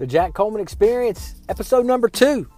The 0.00 0.06
Jack 0.06 0.32
Coleman 0.32 0.62
Experience, 0.62 1.34
episode 1.50 1.84
number 1.84 2.08
two. 2.08 2.48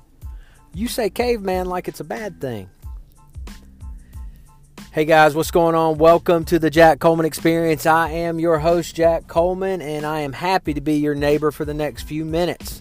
You 0.75 0.87
say 0.87 1.11
caveman 1.11 1.67
like 1.67 1.88
it's 1.88 1.99
a 1.99 2.04
bad 2.04 2.41
thing. 2.41 2.71
Hey 4.93 5.04
guys, 5.04 5.35
what's 5.35 5.51
going 5.51 5.75
on? 5.75 5.99
Welcome 5.99 6.44
to 6.44 6.61
the 6.61 6.71
Jack 6.71 7.01
Coleman 7.01 7.26
Experience. 7.26 7.85
I 7.85 8.11
am 8.11 8.39
your 8.39 8.61
host, 8.61 8.94
Jack 8.94 9.26
Coleman, 9.26 9.83
and 9.83 10.07
I 10.07 10.21
am 10.21 10.33
happy 10.33 10.72
to 10.72 10.81
be 10.81 10.99
your 10.99 11.17
neighbor 11.17 11.51
for 11.51 11.65
the 11.65 11.75
next 11.75 12.04
few 12.04 12.25
minutes. 12.25 12.81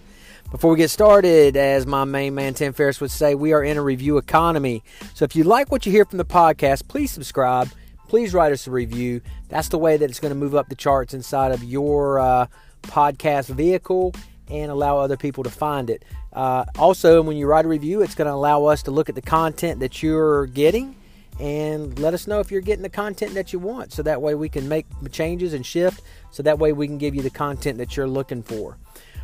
Before 0.51 0.69
we 0.69 0.77
get 0.77 0.91
started, 0.91 1.57
as 1.57 1.87
my 1.87 2.05
main 2.05 2.35
man 2.35 2.53
Tim 2.53 2.71
Ferriss 2.71 3.01
would 3.01 3.09
say, 3.09 3.33
we 3.33 3.53
are 3.53 3.63
in 3.63 3.77
a 3.77 3.81
review 3.81 4.19
economy. 4.19 4.83
So 5.15 5.25
if 5.25 5.35
you 5.35 5.43
like 5.43 5.71
what 5.71 5.87
you 5.87 5.91
hear 5.91 6.05
from 6.05 6.19
the 6.19 6.23
podcast, 6.23 6.87
please 6.87 7.09
subscribe. 7.09 7.71
Please 8.07 8.31
write 8.31 8.51
us 8.51 8.67
a 8.67 8.71
review. 8.71 9.21
That's 9.49 9.69
the 9.69 9.79
way 9.79 9.97
that 9.97 10.07
it's 10.07 10.19
going 10.19 10.33
to 10.33 10.39
move 10.39 10.53
up 10.53 10.69
the 10.69 10.75
charts 10.75 11.15
inside 11.15 11.51
of 11.51 11.63
your 11.63 12.19
uh, 12.19 12.45
podcast 12.83 13.47
vehicle 13.47 14.13
and 14.51 14.71
allow 14.71 14.97
other 14.97 15.17
people 15.17 15.43
to 15.43 15.49
find 15.49 15.89
it. 15.89 16.03
Uh, 16.33 16.65
also, 16.77 17.21
when 17.21 17.37
you 17.37 17.47
write 17.47 17.65
a 17.65 17.67
review, 17.67 18.01
it's 18.01 18.15
going 18.15 18.27
to 18.27 18.33
allow 18.33 18.65
us 18.65 18.83
to 18.83 18.91
look 18.91 19.09
at 19.09 19.15
the 19.15 19.21
content 19.21 19.79
that 19.79 20.03
you're 20.03 20.45
getting 20.47 20.95
and 21.39 21.97
let 21.97 22.13
us 22.13 22.27
know 22.27 22.39
if 22.39 22.51
you're 22.51 22.61
getting 22.61 22.83
the 22.83 22.89
content 22.89 23.33
that 23.33 23.51
you 23.53 23.59
want. 23.59 23.91
So 23.91 24.03
that 24.03 24.21
way 24.21 24.35
we 24.35 24.49
can 24.49 24.67
make 24.67 24.85
changes 25.11 25.53
and 25.53 25.65
shift. 25.65 26.01
So 26.29 26.43
that 26.43 26.59
way 26.59 26.73
we 26.73 26.87
can 26.87 26.97
give 26.97 27.15
you 27.15 27.21
the 27.21 27.29
content 27.29 27.77
that 27.79 27.97
you're 27.97 28.07
looking 28.07 28.43
for. 28.43 28.77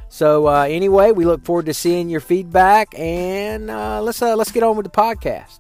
So 0.10 0.48
uh, 0.48 0.64
anyway, 0.64 1.12
we 1.12 1.26
look 1.26 1.44
forward 1.44 1.66
to 1.66 1.74
seeing 1.74 2.10
your 2.10 2.22
feedback, 2.22 2.98
and 2.98 3.70
uh, 3.70 4.02
let's 4.02 4.22
uh, 4.22 4.36
let's 4.38 4.52
get 4.52 4.64
on 4.64 4.78
with 4.78 4.86
the 4.86 4.90
podcast. 4.90 5.60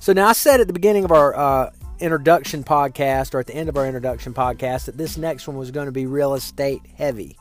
So 0.00 0.12
now 0.12 0.28
I 0.28 0.32
said 0.34 0.60
at 0.60 0.66
the 0.66 0.74
beginning 0.74 1.04
of 1.04 1.10
our 1.10 1.34
uh, 1.34 1.70
introduction 1.98 2.62
podcast, 2.62 3.34
or 3.34 3.40
at 3.40 3.46
the 3.46 3.54
end 3.54 3.70
of 3.70 3.76
our 3.78 3.86
introduction 3.86 4.34
podcast, 4.34 4.84
that 4.84 4.98
this 4.98 5.16
next 5.16 5.48
one 5.48 5.56
was 5.56 5.70
going 5.70 5.86
to 5.86 5.92
be 5.92 6.04
real 6.04 6.34
estate 6.34 6.82
heavy. 6.96 7.38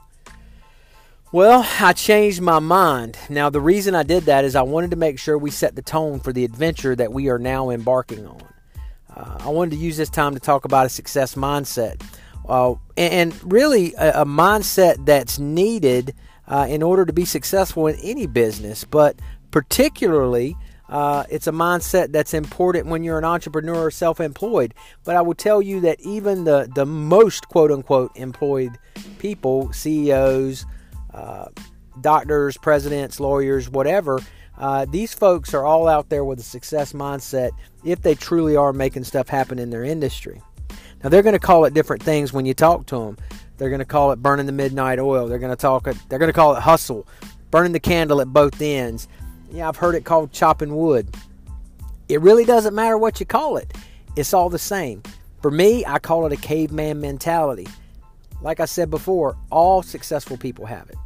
Well, 1.34 1.68
I 1.80 1.94
changed 1.94 2.42
my 2.42 2.60
mind. 2.60 3.18
Now, 3.28 3.50
the 3.50 3.60
reason 3.60 3.96
I 3.96 4.04
did 4.04 4.26
that 4.26 4.46
is 4.46 4.56
I 4.56 4.62
wanted 4.62 4.92
to 4.92 4.98
make 4.98 5.18
sure 5.18 5.36
we 5.36 5.50
set 5.50 5.76
the 5.76 5.82
tone 5.82 6.20
for 6.20 6.32
the 6.32 6.46
adventure 6.46 6.96
that 6.96 7.12
we 7.12 7.28
are 7.30 7.40
now 7.40 7.72
embarking 7.72 8.28
on. 8.28 8.44
Uh, 9.12 9.38
I 9.40 9.50
wanted 9.50 9.72
to 9.72 9.78
use 9.78 9.98
this 9.98 10.12
time 10.12 10.36
to 10.36 10.40
talk 10.40 10.64
about 10.64 10.86
a 10.86 10.90
success 10.90 11.34
mindset. 11.34 12.04
Uh, 12.48 12.76
and, 12.98 13.34
really, 13.52 13.96
a, 13.96 14.22
a, 14.22 14.26
mindset 14.28 15.08
that's 15.08 15.40
needed 15.40 16.14
uh, 16.48 16.68
in 16.70 16.84
order 16.84 17.04
to 17.04 17.14
be 17.14 17.26
successful 17.26 17.88
in 17.88 17.96
any 18.04 18.28
business, 18.28 18.84
but 18.84 19.18
particularly 19.50 20.56
uh, 20.88 21.24
it's 21.32 21.48
a 21.48 21.52
mindset 21.52 22.12
that's 22.12 22.36
important 22.36 22.86
when 22.86 23.04
you're 23.04 23.18
an 23.18 23.26
entrepreneur 23.26 23.86
or 23.86 23.92
self 23.92 24.20
employed. 24.20 24.76
But 25.04 25.16
I 25.16 25.22
will 25.24 25.34
tell 25.34 25.64
you 25.64 25.80
that 25.80 26.00
even 26.02 26.44
the, 26.44 26.70
the 26.76 26.86
most 26.86 27.50
quote 27.50 27.72
unquote 27.72 28.12
employed 28.16 28.78
people, 29.18 29.74
CEOs, 29.74 30.68
doctors, 32.02 32.58
presidents, 32.58 33.20
lawyers, 33.20 33.70
whatever. 33.70 34.20
Uh, 34.58 34.86
these 34.86 35.14
folks 35.14 35.54
are 35.54 35.66
all 35.66 35.88
out 35.88 36.10
there 36.10 36.24
with 36.24 36.40
a 36.40 36.44
success 36.44 36.94
mindset 36.94 37.52
if 37.84 38.02
they 38.02 38.16
truly 38.16 38.56
are 38.56 38.74
making 38.74 39.04
stuff 39.04 39.28
happen 39.28 39.60
in 39.60 39.70
their 39.70 39.84
industry. 39.84 40.42
Now 41.04 41.10
they're 41.10 41.24
going 41.24 41.34
to 41.34 41.40
call 41.40 41.66
it 41.66 41.74
different 41.74 42.04
things 42.04 42.32
when 42.32 42.46
you 42.46 42.54
talk 42.54 42.86
to 42.88 42.98
them. 42.98 43.18
They're 43.58 43.70
going 43.70 43.80
to 43.80 43.86
call 43.86 44.12
it 44.12 44.22
burning 44.22 44.46
the 44.46 44.52
midnight 44.52 45.00
oil. 45.00 45.28
They're 45.28 45.40
going 45.40 45.52
to 45.52 45.56
talk 45.56 45.88
it. 45.88 45.98
They're 46.10 46.20
going 46.20 46.30
to 46.30 46.34
call 46.34 46.56
it 46.56 46.62
hustle, 46.62 47.08
burning 47.52 47.72
the 47.72 47.80
candle 47.80 48.22
at 48.22 48.28
both 48.28 48.62
ends. 48.62 49.08
Yeah, 49.52 49.68
I've 49.68 49.78
heard 49.78 49.96
it 49.96 50.06
called 50.06 50.32
chopping 50.32 50.76
wood. 50.76 51.16
It 52.10 52.22
really 52.22 52.46
doesn't 52.46 52.76
matter 52.76 52.98
what 52.98 53.20
you 53.20 53.26
call 53.26 53.58
it. 53.58 53.74
It's 54.16 54.34
all 54.34 54.50
the 54.50 54.60
same. 54.60 55.04
For 55.42 55.52
me, 55.52 55.86
I 55.86 56.00
call 56.00 56.26
it 56.26 56.34
a 56.34 56.38
caveman 56.38 57.02
mentality. 57.02 57.68
Like 58.42 58.60
I 58.60 58.66
said 58.66 58.90
before, 58.90 59.38
all 59.50 59.82
successful 59.82 60.38
people 60.38 60.66
have 60.66 60.90
it. 60.90 60.98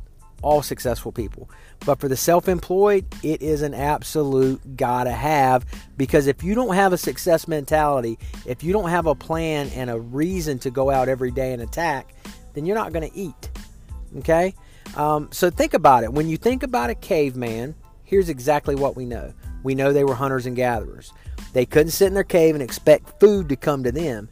All 0.42 0.62
successful 0.62 1.12
people. 1.12 1.50
But 1.86 2.00
for 2.00 2.08
the 2.08 2.18
self 2.18 2.48
employed, 2.48 3.06
it 3.24 3.42
is 3.42 3.62
an 3.62 3.74
absolute 3.74 4.78
gotta 4.78 5.12
have 5.12 5.66
because 5.98 6.28
if 6.28 6.44
you 6.44 6.54
don't 6.56 6.76
have 6.76 6.94
a 6.94 6.98
success 6.98 7.48
mentality, 7.48 8.20
if 8.46 8.64
you 8.64 8.72
don't 8.72 8.90
have 8.90 9.08
a 9.08 9.16
plan 9.16 9.70
and 9.70 9.90
a 9.90 10.00
reason 10.00 10.60
to 10.60 10.70
go 10.70 10.90
out 10.90 11.10
every 11.10 11.32
day 11.32 11.54
and 11.54 11.62
attack, 11.62 12.14
then 12.54 12.66
you're 12.66 12.76
not 12.76 12.92
going 12.92 13.08
to 13.08 13.18
eat. 13.18 13.50
Okay? 14.18 14.54
Um, 14.96 15.30
so 15.32 15.50
think 15.50 15.74
about 15.74 16.04
it. 16.04 16.12
When 16.12 16.28
you 16.28 16.38
think 16.38 16.64
about 16.64 16.90
a 16.90 16.96
caveman, 16.96 17.76
here's 18.04 18.30
exactly 18.30 18.74
what 18.74 18.96
we 18.96 19.06
know 19.06 19.34
we 19.64 19.76
know 19.76 19.92
they 19.92 20.04
were 20.04 20.16
hunters 20.16 20.46
and 20.46 20.56
gatherers. 20.56 21.12
They 21.54 21.66
couldn't 21.66 21.92
sit 21.92 22.08
in 22.08 22.14
their 22.14 22.24
cave 22.24 22.56
and 22.56 22.64
expect 22.64 23.20
food 23.20 23.50
to 23.50 23.56
come 23.56 23.84
to 23.84 23.92
them. 23.92 24.30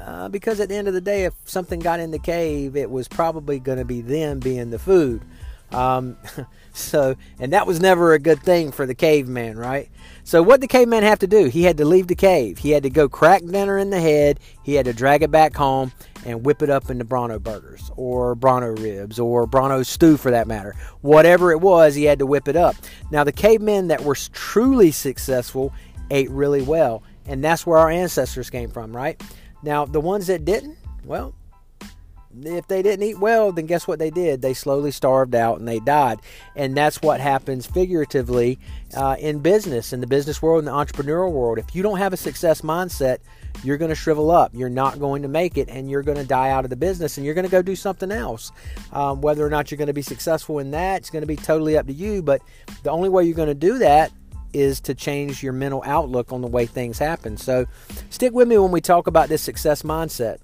Uh, 0.00 0.28
because 0.28 0.60
at 0.60 0.68
the 0.68 0.74
end 0.74 0.88
of 0.88 0.94
the 0.94 1.00
day, 1.00 1.24
if 1.24 1.34
something 1.44 1.80
got 1.80 2.00
in 2.00 2.10
the 2.10 2.18
cave, 2.18 2.76
it 2.76 2.90
was 2.90 3.06
probably 3.06 3.58
going 3.58 3.78
to 3.78 3.84
be 3.84 4.00
them 4.00 4.38
being 4.38 4.70
the 4.70 4.78
food. 4.78 5.22
Um, 5.70 6.16
so, 6.72 7.16
and 7.38 7.52
that 7.52 7.66
was 7.66 7.80
never 7.80 8.14
a 8.14 8.18
good 8.18 8.42
thing 8.42 8.72
for 8.72 8.86
the 8.86 8.94
caveman, 8.94 9.58
right? 9.58 9.90
So, 10.24 10.42
what 10.42 10.60
did 10.60 10.62
the 10.62 10.72
caveman 10.72 11.02
have 11.02 11.18
to 11.20 11.26
do? 11.26 11.46
He 11.46 11.64
had 11.64 11.76
to 11.78 11.84
leave 11.84 12.06
the 12.06 12.14
cave. 12.14 12.58
He 12.58 12.70
had 12.70 12.82
to 12.82 12.90
go 12.90 13.08
crack 13.08 13.44
dinner 13.44 13.78
in 13.78 13.90
the 13.90 14.00
head. 14.00 14.40
He 14.62 14.74
had 14.74 14.86
to 14.86 14.92
drag 14.92 15.22
it 15.22 15.30
back 15.30 15.56
home 15.56 15.92
and 16.24 16.44
whip 16.44 16.62
it 16.62 16.70
up 16.70 16.90
into 16.90 17.04
Bronto 17.04 17.38
burgers 17.38 17.90
or 17.96 18.34
Bronto 18.34 18.68
ribs 18.80 19.18
or 19.18 19.46
Bronto 19.46 19.82
stew 19.82 20.16
for 20.16 20.30
that 20.30 20.46
matter. 20.46 20.74
Whatever 21.00 21.52
it 21.52 21.60
was, 21.60 21.94
he 21.94 22.04
had 22.04 22.18
to 22.18 22.26
whip 22.26 22.48
it 22.48 22.56
up. 22.56 22.76
Now, 23.10 23.24
the 23.24 23.32
cavemen 23.32 23.88
that 23.88 24.02
were 24.02 24.16
truly 24.32 24.90
successful 24.90 25.72
ate 26.10 26.30
really 26.30 26.62
well, 26.62 27.02
and 27.26 27.42
that's 27.44 27.66
where 27.66 27.78
our 27.78 27.90
ancestors 27.90 28.50
came 28.50 28.70
from, 28.70 28.94
right? 28.96 29.20
Now, 29.62 29.84
the 29.84 30.00
ones 30.00 30.26
that 30.28 30.44
didn't, 30.44 30.78
well, 31.04 31.34
if 32.44 32.68
they 32.68 32.82
didn't 32.82 33.06
eat 33.06 33.18
well, 33.18 33.52
then 33.52 33.66
guess 33.66 33.88
what 33.88 33.98
they 33.98 34.10
did? 34.10 34.42
They 34.42 34.54
slowly 34.54 34.90
starved 34.90 35.34
out 35.34 35.58
and 35.58 35.66
they 35.66 35.80
died. 35.80 36.20
And 36.54 36.76
that's 36.76 37.00
what 37.00 37.20
happens 37.20 37.66
figuratively 37.66 38.58
uh, 38.96 39.16
in 39.18 39.38
business, 39.40 39.92
in 39.92 40.00
the 40.00 40.06
business 40.06 40.42
world, 40.42 40.60
in 40.60 40.64
the 40.66 40.72
entrepreneurial 40.72 41.32
world. 41.32 41.58
If 41.58 41.74
you 41.74 41.82
don't 41.82 41.98
have 41.98 42.12
a 42.12 42.18
success 42.18 42.60
mindset, 42.60 43.18
you're 43.64 43.78
going 43.78 43.88
to 43.88 43.94
shrivel 43.94 44.30
up. 44.30 44.52
You're 44.54 44.68
not 44.68 45.00
going 45.00 45.22
to 45.22 45.28
make 45.28 45.56
it, 45.56 45.68
and 45.68 45.90
you're 45.90 46.02
going 46.02 46.18
to 46.18 46.24
die 46.24 46.50
out 46.50 46.64
of 46.64 46.70
the 46.70 46.76
business, 46.76 47.16
and 47.16 47.24
you're 47.24 47.34
going 47.34 47.46
to 47.46 47.50
go 47.50 47.62
do 47.62 47.74
something 47.74 48.12
else. 48.12 48.52
Um, 48.92 49.20
whether 49.20 49.44
or 49.44 49.50
not 49.50 49.70
you're 49.70 49.78
going 49.78 49.88
to 49.88 49.94
be 49.94 50.02
successful 50.02 50.58
in 50.58 50.70
that, 50.72 50.98
it's 50.98 51.10
going 51.10 51.22
to 51.22 51.26
be 51.26 51.36
totally 51.36 51.76
up 51.76 51.86
to 51.86 51.92
you. 51.92 52.22
But 52.22 52.40
the 52.82 52.90
only 52.90 53.08
way 53.08 53.24
you're 53.24 53.34
going 53.34 53.48
to 53.48 53.54
do 53.54 53.78
that 53.78 54.12
is 54.52 54.80
to 54.80 54.94
change 54.94 55.42
your 55.42 55.52
mental 55.52 55.82
outlook 55.84 56.32
on 56.32 56.40
the 56.40 56.46
way 56.46 56.66
things 56.66 56.98
happen. 56.98 57.36
So 57.36 57.66
stick 58.10 58.32
with 58.32 58.48
me 58.48 58.58
when 58.58 58.70
we 58.70 58.80
talk 58.80 59.06
about 59.06 59.28
this 59.28 59.42
success 59.42 59.82
mindset. 59.82 60.38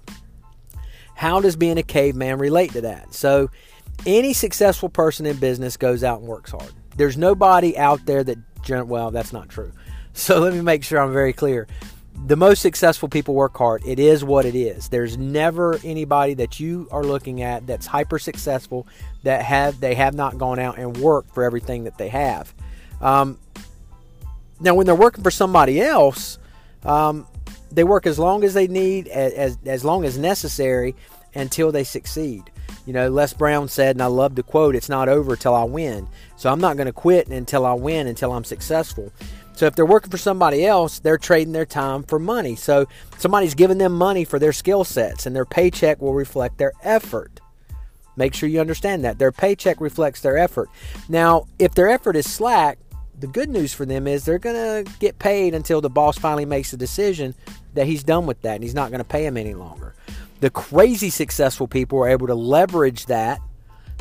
How 1.15 1.41
does 1.41 1.55
being 1.55 1.77
a 1.77 1.83
caveman 1.83 2.37
relate 2.37 2.73
to 2.73 2.81
that? 2.81 3.13
So 3.13 3.49
any 4.05 4.33
successful 4.33 4.89
person 4.89 5.25
in 5.25 5.37
business 5.37 5.77
goes 5.77 6.03
out 6.03 6.19
and 6.19 6.27
works 6.27 6.51
hard. 6.51 6.71
There's 6.97 7.17
nobody 7.17 7.77
out 7.77 8.05
there 8.05 8.23
that 8.23 8.37
well, 8.69 9.11
that's 9.11 9.33
not 9.33 9.49
true. 9.49 9.71
So 10.17 10.39
let 10.39 10.53
me 10.53 10.61
make 10.61 10.81
sure 10.85 11.01
I'm 11.01 11.11
very 11.11 11.33
clear. 11.33 11.67
The 12.25 12.37
most 12.37 12.61
successful 12.61 13.09
people 13.09 13.35
work 13.35 13.57
hard. 13.57 13.81
It 13.85 13.99
is 13.99 14.23
what 14.23 14.45
it 14.45 14.55
is. 14.55 14.87
There's 14.87 15.17
never 15.17 15.77
anybody 15.83 16.35
that 16.35 16.57
you 16.57 16.87
are 16.89 17.03
looking 17.03 17.41
at 17.41 17.67
that's 17.67 17.85
hyper 17.85 18.17
successful 18.17 18.87
that 19.23 19.41
have 19.41 19.81
they 19.81 19.93
have 19.95 20.13
not 20.13 20.37
gone 20.37 20.57
out 20.57 20.77
and 20.77 20.95
worked 20.95 21.33
for 21.33 21.43
everything 21.43 21.83
that 21.83 21.97
they 21.97 22.07
have. 22.07 22.53
Um, 23.01 23.37
now, 24.61 24.73
when 24.73 24.85
they're 24.85 24.95
working 24.95 25.21
for 25.21 25.31
somebody 25.31 25.81
else, 25.81 26.39
um, 26.85 27.27
they 27.75 27.83
work 27.83 28.07
as 28.07 28.17
long 28.17 28.43
as 28.43 28.53
they 28.53 28.67
need, 28.67 29.07
as, 29.09 29.57
as 29.65 29.83
long 29.83 30.05
as 30.05 30.17
necessary, 30.17 30.95
until 31.35 31.71
they 31.71 31.83
succeed. 31.83 32.43
You 32.85 32.93
know, 32.93 33.09
Les 33.09 33.33
Brown 33.33 33.67
said, 33.67 33.95
and 33.95 34.01
I 34.01 34.07
love 34.07 34.35
the 34.35 34.43
quote, 34.43 34.75
it's 34.75 34.89
not 34.89 35.09
over 35.09 35.35
till 35.35 35.53
I 35.53 35.63
win. 35.63 36.07
So 36.37 36.51
I'm 36.51 36.61
not 36.61 36.77
going 36.77 36.87
to 36.87 36.93
quit 36.93 37.27
until 37.27 37.65
I 37.65 37.73
win, 37.73 38.07
until 38.07 38.31
I'm 38.31 38.43
successful. 38.43 39.11
So 39.53 39.65
if 39.65 39.75
they're 39.75 39.85
working 39.85 40.11
for 40.11 40.17
somebody 40.17 40.65
else, 40.65 40.99
they're 40.99 41.17
trading 41.17 41.53
their 41.53 41.65
time 41.65 42.03
for 42.03 42.19
money. 42.19 42.55
So 42.55 42.87
somebody's 43.17 43.55
giving 43.55 43.77
them 43.77 43.93
money 43.93 44.23
for 44.23 44.39
their 44.39 44.53
skill 44.53 44.83
sets, 44.83 45.25
and 45.25 45.35
their 45.35 45.45
paycheck 45.45 46.01
will 46.01 46.13
reflect 46.13 46.57
their 46.57 46.73
effort. 46.83 47.39
Make 48.17 48.33
sure 48.33 48.47
you 48.47 48.61
understand 48.61 49.03
that. 49.03 49.19
Their 49.19 49.31
paycheck 49.31 49.81
reflects 49.81 50.21
their 50.21 50.37
effort. 50.37 50.69
Now, 51.09 51.47
if 51.59 51.73
their 51.73 51.89
effort 51.89 52.15
is 52.15 52.31
slack, 52.31 52.77
the 53.19 53.27
good 53.27 53.49
news 53.49 53.73
for 53.73 53.85
them 53.85 54.07
is 54.07 54.23
they're 54.25 54.39
going 54.39 54.85
to 54.85 54.91
get 54.99 55.19
paid 55.19 55.53
until 55.53 55.81
the 55.81 55.89
boss 55.89 56.17
finally 56.17 56.45
makes 56.45 56.73
a 56.73 56.77
decision 56.77 57.33
that 57.75 57.87
he's 57.87 58.03
done 58.03 58.25
with 58.25 58.41
that 58.41 58.55
and 58.55 58.63
he's 58.63 58.75
not 58.75 58.89
going 58.89 58.99
to 58.99 59.05
pay 59.05 59.25
him 59.25 59.37
any 59.37 59.53
longer. 59.53 59.95
The 60.41 60.49
crazy 60.49 61.09
successful 61.09 61.67
people 61.67 61.99
are 61.99 62.09
able 62.09 62.27
to 62.27 62.35
leverage 62.35 63.05
that. 63.05 63.39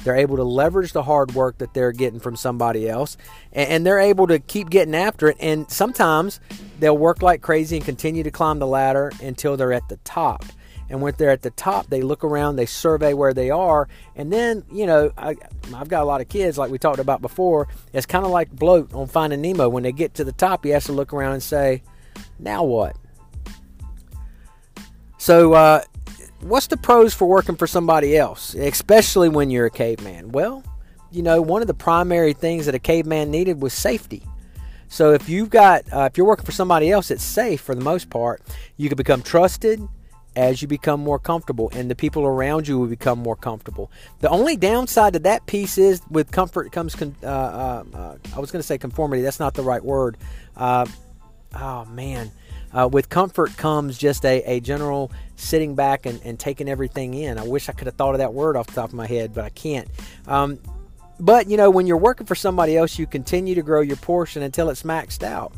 They're 0.03 0.17
able 0.17 0.37
to 0.37 0.45
leverage 0.45 0.93
the 0.93 1.03
hard 1.03 1.35
work 1.35 1.59
that 1.59 1.73
they're 1.73 1.93
getting 1.93 2.21
from 2.21 2.37
somebody 2.37 2.89
else, 2.89 3.17
and, 3.53 3.87
they're 3.87 4.01
able 4.01 4.27
to 4.27 4.39
keep 4.39 4.69
getting 4.69 4.95
after 4.95 5.29
it. 5.29 5.37
And 5.41 5.71
sometimes 5.71 6.41
they'll 6.79 6.99
work 6.99 7.23
like 7.23 7.41
crazy 7.41 7.77
and 7.77 7.85
continue 7.85 8.23
to 8.23 8.31
climb 8.31 8.59
the 8.59 8.67
ladder 8.67 9.13
until 9.23 9.57
they're 9.57 9.73
at 9.73 9.89
the 9.89 9.97
top. 9.99 10.45
And 10.91 11.01
when 11.01 11.15
they're 11.17 11.31
at 11.31 11.43
the 11.43 11.51
top, 11.51 11.87
they 11.87 12.03
look 12.03 12.23
around, 12.23 12.57
they 12.57 12.67
survey 12.67 13.15
where 13.15 13.33
they 13.33 13.51
are, 13.51 13.89
and 14.15 14.31
then 14.33 14.65
you 14.71 14.87
know 14.87 15.11
I, 15.17 15.37
have 15.71 15.89
got 15.89 16.03
a 16.03 16.05
lot 16.05 16.21
of 16.21 16.29
kids 16.29 16.59
like 16.59 16.71
we 16.71 16.79
talked 16.79 16.99
about 16.99 17.23
before. 17.23 17.69
It's 17.95 18.05
kind 18.05 18.27
of 18.27 18.31
like 18.31 18.51
Bloat 18.51 18.93
on 18.93 19.07
Finding 19.07 19.41
Nemo. 19.41 19.69
When 19.69 19.83
they 19.83 19.93
get 19.93 20.15
to 20.15 20.25
the 20.25 20.33
top, 20.33 20.65
he 20.65 20.71
has 20.71 20.85
to 20.85 20.93
look 20.93 21.15
around 21.15 21.33
and 21.33 21.43
say, 21.43 21.83
"Now 22.39 22.65
what?" 22.65 22.97
So 25.25 25.55
uh, 25.55 25.81
what's 26.41 26.67
the 26.67 26.77
pros 26.77 27.15
for 27.15 27.27
working 27.27 27.57
for 27.57 27.67
somebody 27.67 28.15
else, 28.15 28.55
especially 28.55 29.31
when 29.31 29.49
you're 29.49 29.65
a 29.65 29.71
caveman? 29.71 30.33
Well, 30.33 30.63
you 31.11 31.23
know, 31.23 31.41
one 31.41 31.63
of 31.63 31.67
the 31.67 31.73
primary 31.73 32.35
things 32.35 32.67
that 32.67 32.75
a 32.75 32.79
caveman 32.79 33.31
needed 33.31 33.63
was 33.63 33.73
safety. 33.73 34.23
So 34.89 35.15
if 35.15 35.27
you've 35.27 35.49
got, 35.49 35.91
uh, 35.91 36.11
if 36.13 36.19
you're 36.19 36.27
working 36.27 36.45
for 36.45 36.53
somebody 36.53 36.91
else, 36.91 37.11
it's 37.11 37.25
safe 37.25 37.63
for 37.63 37.75
the 37.75 37.81
most 37.81 38.11
part. 38.11 38.43
You 38.77 38.91
can 38.91 38.97
become 38.97 39.23
trusted 39.23 39.81
as 40.37 40.61
you 40.61 40.69
become 40.69 41.01
more 41.01 41.19
comfortable, 41.19 41.71
and 41.73 41.91
the 41.91 41.95
people 41.95 42.27
around 42.27 42.69
you 42.69 42.79
will 42.79 42.89
become 42.89 43.19
more 43.19 43.37
comfortable. 43.37 43.91
The 44.21 44.29
only 44.29 44.59
downside 44.59 45.15
to 45.15 45.21
that 45.21 45.47
piece 45.47 45.79
is 45.79 46.03
with 46.11 46.33
comfort 46.33 46.71
comes, 46.71 46.95
con- 46.95 47.17
uh, 47.23 47.27
uh, 47.27 47.85
uh 47.95 48.17
I 48.37 48.41
was 48.41 48.51
going 48.51 48.61
to 48.61 48.67
say 48.67 48.77
conformity. 48.77 49.23
That's 49.23 49.41
not 49.41 49.55
the 49.55 49.63
right 49.63 49.83
word. 49.83 50.19
Uh, 50.55 50.85
oh 51.55 51.87
man. 51.87 52.31
Uh, 52.75 52.89
with 52.91 53.09
comfort 53.09 53.57
comes 53.57 53.97
just 53.97 54.25
a, 54.25 54.43
a 54.43 54.61
general 54.61 55.13
sitting 55.37 55.75
back 55.75 56.07
and, 56.07 56.21
and 56.25 56.39
taking 56.39 56.69
everything 56.69 57.15
in. 57.15 57.39
I 57.39 57.47
wish 57.47 57.69
I 57.69 57.73
could 57.73 57.87
have 57.87 57.95
thought 57.95 58.15
of 58.15 58.19
that 58.19 58.35
word 58.35 58.57
off 58.57 58.67
the 58.67 58.73
top 58.73 58.91
of 58.91 58.95
my 58.95 59.07
head, 59.07 59.33
but 59.33 59.45
I 59.45 59.51
can't. 59.51 59.89
Um, 60.27 60.59
but 61.21 61.49
you 61.49 61.57
know, 61.57 61.71
when 61.71 61.87
you're 61.87 61.97
working 61.97 62.27
for 62.27 62.35
somebody 62.35 62.77
else, 62.77 62.99
you 62.99 63.07
continue 63.07 63.55
to 63.55 63.63
grow 63.63 63.81
your 63.81 63.97
portion 63.97 64.43
until 64.43 64.71
it's 64.71 64.83
maxed 64.83 65.23
out. 65.23 65.53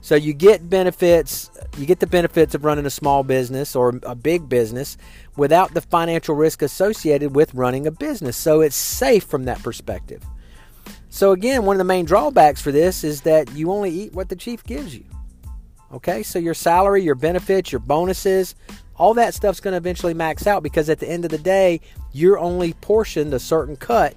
So 0.00 0.14
you 0.14 0.34
get 0.34 0.68
benefits, 0.70 1.50
you 1.78 1.86
get 1.86 2.00
the 2.00 2.06
benefits 2.06 2.54
of 2.54 2.64
running 2.64 2.86
a 2.86 2.90
small 2.90 3.24
business 3.24 3.74
or 3.74 3.98
a 4.04 4.14
big 4.14 4.48
business 4.48 4.96
without 5.36 5.74
the 5.74 5.80
financial 5.80 6.34
risk 6.34 6.62
associated 6.62 7.34
with 7.34 7.54
running 7.54 7.86
a 7.86 7.90
business. 7.90 8.36
So 8.36 8.60
it's 8.60 8.76
safe 8.76 9.24
from 9.24 9.44
that 9.44 9.62
perspective. 9.62 10.22
So 11.08 11.32
again, 11.32 11.64
one 11.64 11.74
of 11.74 11.78
the 11.78 11.84
main 11.84 12.04
drawbacks 12.04 12.60
for 12.60 12.70
this 12.70 13.02
is 13.02 13.22
that 13.22 13.52
you 13.52 13.72
only 13.72 13.90
eat 13.90 14.12
what 14.12 14.28
the 14.28 14.36
chief 14.36 14.62
gives 14.64 14.94
you. 14.94 15.04
Okay? 15.92 16.22
So 16.22 16.38
your 16.38 16.54
salary, 16.54 17.02
your 17.02 17.14
benefits, 17.14 17.72
your 17.72 17.78
bonuses, 17.80 18.54
all 18.96 19.14
that 19.14 19.34
stuff's 19.34 19.60
going 19.60 19.72
to 19.72 19.78
eventually 19.78 20.14
max 20.14 20.46
out 20.46 20.62
because 20.62 20.88
at 20.88 21.00
the 21.00 21.08
end 21.08 21.24
of 21.24 21.30
the 21.30 21.38
day, 21.38 21.80
you're 22.12 22.38
only 22.38 22.72
portioned 22.72 23.34
a 23.34 23.38
certain 23.38 23.76
cut 23.76 24.14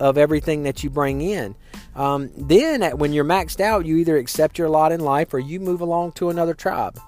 of 0.00 0.18
everything 0.18 0.62
that 0.64 0.84
you 0.84 0.90
bring 0.90 1.20
in. 1.20 1.54
Um, 1.94 2.30
then, 2.36 2.82
when 2.98 3.12
you're 3.12 3.24
maxed 3.24 3.60
out, 3.60 3.84
you 3.86 3.96
either 3.96 4.16
accept 4.16 4.58
your 4.58 4.68
lot 4.68 4.92
in 4.92 5.00
life 5.00 5.34
or 5.34 5.38
you 5.38 5.60
move 5.60 5.80
along 5.80 6.12
to 6.12 6.30
another 6.30 6.54
tribe. 6.54 7.00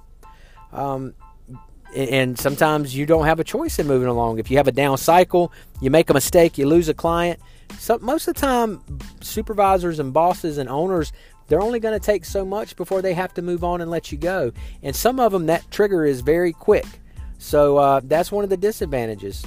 Um, 0.73 1.14
and 1.94 2.38
sometimes 2.38 2.94
you 2.94 3.06
don't 3.06 3.26
have 3.26 3.41
a 3.41 3.44
choice 3.44 3.79
in 3.79 3.87
moving 3.87 4.08
along. 4.08 4.38
If 4.38 4.50
you 4.50 4.56
have 4.58 4.69
a 4.69 4.73
down 4.73 4.96
cycle, 4.99 5.53
you 5.81 5.91
make 5.91 6.08
a 6.11 6.14
mistake, 6.14 6.58
you 6.58 6.67
lose 6.67 6.88
a 6.88 6.94
client. 6.94 7.41
So 7.79 7.99
most 7.99 8.29
of 8.29 8.35
the 8.35 8.41
time, 8.41 8.81
supervisors 9.20 9.99
and 9.99 10.12
bosses 10.12 10.58
and 10.58 10.69
owners, 10.69 11.12
they're 11.50 11.61
only 11.61 11.81
going 11.81 11.99
to 11.99 12.05
take 12.05 12.25
so 12.25 12.44
much 12.44 12.76
before 12.76 13.02
they 13.02 13.12
have 13.12 13.35
to 13.35 13.43
move 13.43 13.64
on 13.64 13.81
and 13.81 13.91
let 13.91 14.12
you 14.12 14.17
go. 14.17 14.52
And 14.85 14.94
some 14.94 15.19
of 15.19 15.32
them, 15.32 15.47
that 15.47 15.69
trigger 15.73 16.06
is 16.06 16.20
very 16.20 16.52
quick. 16.52 16.87
So 17.38 17.76
uh, 17.76 18.00
that's 18.05 18.31
one 18.31 18.44
of 18.44 18.50
the 18.50 18.56
disadvantages. 18.56 19.44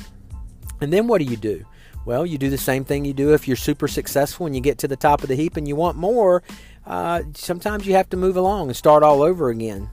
And 0.81 0.91
then 0.91 1.07
what 1.07 1.19
do 1.19 1.25
you 1.25 1.37
do? 1.37 1.65
Well, 2.05 2.25
you 2.25 2.37
do 2.37 2.49
the 2.49 2.57
same 2.57 2.83
thing 2.83 3.05
you 3.05 3.13
do 3.13 3.33
if 3.33 3.47
you're 3.47 3.55
super 3.55 3.87
successful 3.87 4.45
and 4.45 4.53
you 4.53 4.61
get 4.61 4.79
to 4.79 4.87
the 4.89 4.97
top 4.97 5.23
of 5.23 5.29
the 5.29 5.35
heap 5.35 5.55
and 5.55 5.65
you 5.65 5.77
want 5.77 5.95
more. 5.95 6.43
Uh, 6.85 7.21
sometimes 7.35 7.87
you 7.87 7.93
have 7.93 8.09
to 8.09 8.17
move 8.17 8.35
along 8.35 8.67
and 8.67 8.75
start 8.75 9.01
all 9.01 9.21
over 9.21 9.47
again. 9.47 9.89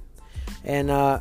And, 0.65 0.91
uh, 0.91 1.21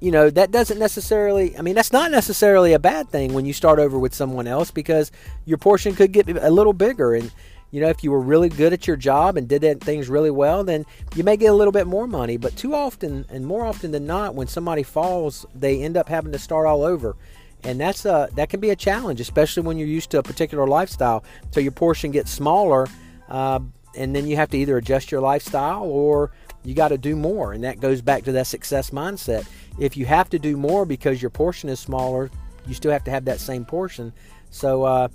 you 0.00 0.10
know, 0.10 0.30
that 0.30 0.50
doesn't 0.50 0.80
necessarily, 0.80 1.56
I 1.56 1.62
mean, 1.62 1.76
that's 1.76 1.92
not 1.92 2.10
necessarily 2.10 2.72
a 2.72 2.80
bad 2.80 3.08
thing 3.10 3.34
when 3.34 3.46
you 3.46 3.52
start 3.52 3.78
over 3.78 4.00
with 4.00 4.14
someone 4.14 4.48
else 4.48 4.72
because 4.72 5.12
your 5.44 5.58
portion 5.58 5.94
could 5.94 6.10
get 6.10 6.28
a 6.28 6.50
little 6.50 6.72
bigger. 6.72 7.14
And, 7.14 7.30
you 7.70 7.80
know, 7.80 7.88
if 7.88 8.02
you 8.02 8.10
were 8.10 8.20
really 8.20 8.48
good 8.48 8.72
at 8.72 8.86
your 8.86 8.96
job 8.96 9.36
and 9.36 9.48
did 9.48 9.80
things 9.80 10.08
really 10.08 10.30
well, 10.30 10.64
then 10.64 10.84
you 11.14 11.24
may 11.24 11.36
get 11.36 11.46
a 11.46 11.54
little 11.54 11.72
bit 11.72 11.86
more 11.86 12.06
money. 12.06 12.36
But 12.36 12.56
too 12.56 12.74
often, 12.74 13.26
and 13.30 13.46
more 13.46 13.64
often 13.64 13.92
than 13.92 14.06
not, 14.06 14.34
when 14.34 14.46
somebody 14.46 14.82
falls, 14.82 15.46
they 15.54 15.82
end 15.82 15.96
up 15.96 16.08
having 16.08 16.32
to 16.32 16.38
start 16.38 16.66
all 16.66 16.82
over 16.82 17.16
and 17.64 17.80
that's 17.80 18.04
a 18.04 18.28
that 18.34 18.48
can 18.48 18.60
be 18.60 18.70
a 18.70 18.76
challenge, 18.76 19.20
especially 19.20 19.62
when 19.62 19.76
you're 19.78 19.88
used 19.88 20.10
to 20.10 20.18
a 20.18 20.22
particular 20.22 20.66
lifestyle. 20.66 21.24
So 21.50 21.60
your 21.60 21.72
portion 21.72 22.10
gets 22.10 22.30
smaller, 22.30 22.86
uh, 23.28 23.60
and 23.94 24.14
then 24.14 24.26
you 24.26 24.36
have 24.36 24.50
to 24.50 24.58
either 24.58 24.76
adjust 24.76 25.10
your 25.10 25.20
lifestyle 25.20 25.82
or 25.84 26.32
you 26.64 26.74
got 26.74 26.88
to 26.88 26.98
do 26.98 27.16
more, 27.16 27.52
and 27.52 27.64
that 27.64 27.80
goes 27.80 28.00
back 28.00 28.24
to 28.24 28.32
that 28.32 28.46
success 28.46 28.90
mindset. 28.90 29.46
If 29.78 29.96
you 29.96 30.06
have 30.06 30.30
to 30.30 30.38
do 30.38 30.56
more 30.56 30.84
because 30.84 31.22
your 31.22 31.30
portion 31.30 31.68
is 31.68 31.80
smaller, 31.80 32.30
you 32.66 32.74
still 32.74 32.92
have 32.92 33.04
to 33.04 33.10
have 33.10 33.24
that 33.26 33.40
same 33.40 33.64
portion. 33.64 34.12
So. 34.50 34.84
Uh, 34.84 35.08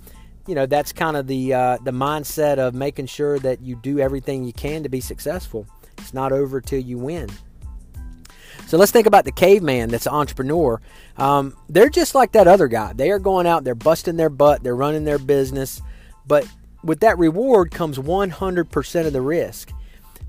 you 0.46 0.54
know 0.54 0.66
that's 0.66 0.92
kind 0.92 1.16
of 1.16 1.26
the 1.26 1.54
uh, 1.54 1.78
the 1.82 1.90
mindset 1.90 2.58
of 2.58 2.74
making 2.74 3.06
sure 3.06 3.38
that 3.40 3.60
you 3.60 3.76
do 3.76 3.98
everything 3.98 4.44
you 4.44 4.52
can 4.52 4.82
to 4.82 4.88
be 4.88 5.00
successful. 5.00 5.66
It's 5.98 6.14
not 6.14 6.32
over 6.32 6.60
till 6.60 6.80
you 6.80 6.98
win. 6.98 7.28
So 8.66 8.76
let's 8.76 8.90
think 8.90 9.06
about 9.06 9.24
the 9.24 9.32
caveman 9.32 9.90
that's 9.90 10.06
an 10.06 10.12
entrepreneur. 10.12 10.80
Um, 11.16 11.56
they're 11.68 11.88
just 11.88 12.14
like 12.14 12.32
that 12.32 12.48
other 12.48 12.66
guy. 12.66 12.92
They 12.94 13.10
are 13.10 13.20
going 13.20 13.46
out, 13.46 13.62
they're 13.62 13.76
busting 13.76 14.16
their 14.16 14.28
butt, 14.28 14.64
they're 14.64 14.74
running 14.74 15.04
their 15.04 15.18
business, 15.18 15.80
but 16.26 16.48
with 16.82 17.00
that 17.00 17.16
reward 17.18 17.70
comes 17.70 17.98
100% 17.98 19.06
of 19.06 19.12
the 19.12 19.20
risk. 19.20 19.72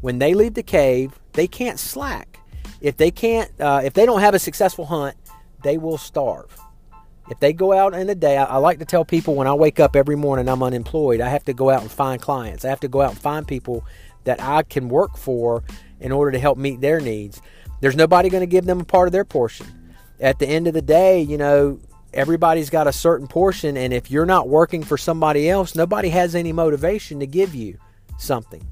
When 0.01 0.19
they 0.19 0.35
leave 0.35 0.53
the 0.53 0.63
cave, 0.63 1.19
they 1.33 1.47
can't 1.47 1.79
slack. 1.79 2.39
If 2.79 2.97
they 2.97 3.09
can't, 3.09 3.51
uh, 3.59 3.81
if 3.83 3.93
they 3.93 4.05
don't 4.05 4.21
have 4.21 4.35
a 4.35 4.39
successful 4.39 4.85
hunt, 4.85 5.15
they 5.63 5.79
will 5.79 5.97
starve. 5.97 6.55
If 7.29 7.39
they 7.39 7.51
go 7.53 7.73
out 7.73 7.93
in 7.93 8.07
the 8.07 8.15
day, 8.15 8.37
I, 8.37 8.45
I 8.45 8.57
like 8.57 8.79
to 8.79 8.85
tell 8.85 9.03
people 9.03 9.35
when 9.35 9.47
I 9.47 9.53
wake 9.53 9.79
up 9.79 9.95
every 9.95 10.15
morning, 10.15 10.47
I'm 10.47 10.63
unemployed. 10.63 11.19
I 11.19 11.29
have 11.29 11.43
to 11.45 11.53
go 11.53 11.69
out 11.69 11.81
and 11.81 11.91
find 11.91 12.21
clients. 12.21 12.63
I 12.63 12.69
have 12.69 12.79
to 12.81 12.87
go 12.87 13.01
out 13.01 13.11
and 13.11 13.19
find 13.19 13.47
people 13.47 13.85
that 14.23 14.41
I 14.41 14.63
can 14.63 14.89
work 14.89 15.17
for 15.17 15.63
in 15.99 16.11
order 16.11 16.31
to 16.31 16.39
help 16.39 16.57
meet 16.57 16.81
their 16.81 16.99
needs. 16.99 17.41
There's 17.81 17.95
nobody 17.95 18.29
going 18.29 18.41
to 18.41 18.47
give 18.47 18.65
them 18.65 18.79
a 18.79 18.85
part 18.85 19.07
of 19.07 19.11
their 19.11 19.25
portion. 19.25 19.67
At 20.19 20.39
the 20.39 20.47
end 20.47 20.67
of 20.67 20.73
the 20.73 20.81
day, 20.81 21.21
you 21.21 21.37
know, 21.37 21.79
everybody's 22.13 22.69
got 22.69 22.87
a 22.87 22.93
certain 22.93 23.27
portion, 23.27 23.77
and 23.77 23.93
if 23.93 24.09
you're 24.09 24.25
not 24.25 24.49
working 24.49 24.83
for 24.83 24.97
somebody 24.97 25.49
else, 25.49 25.75
nobody 25.75 26.09
has 26.09 26.33
any 26.33 26.51
motivation 26.51 27.19
to 27.19 27.27
give 27.27 27.53
you 27.53 27.77
something. 28.17 28.65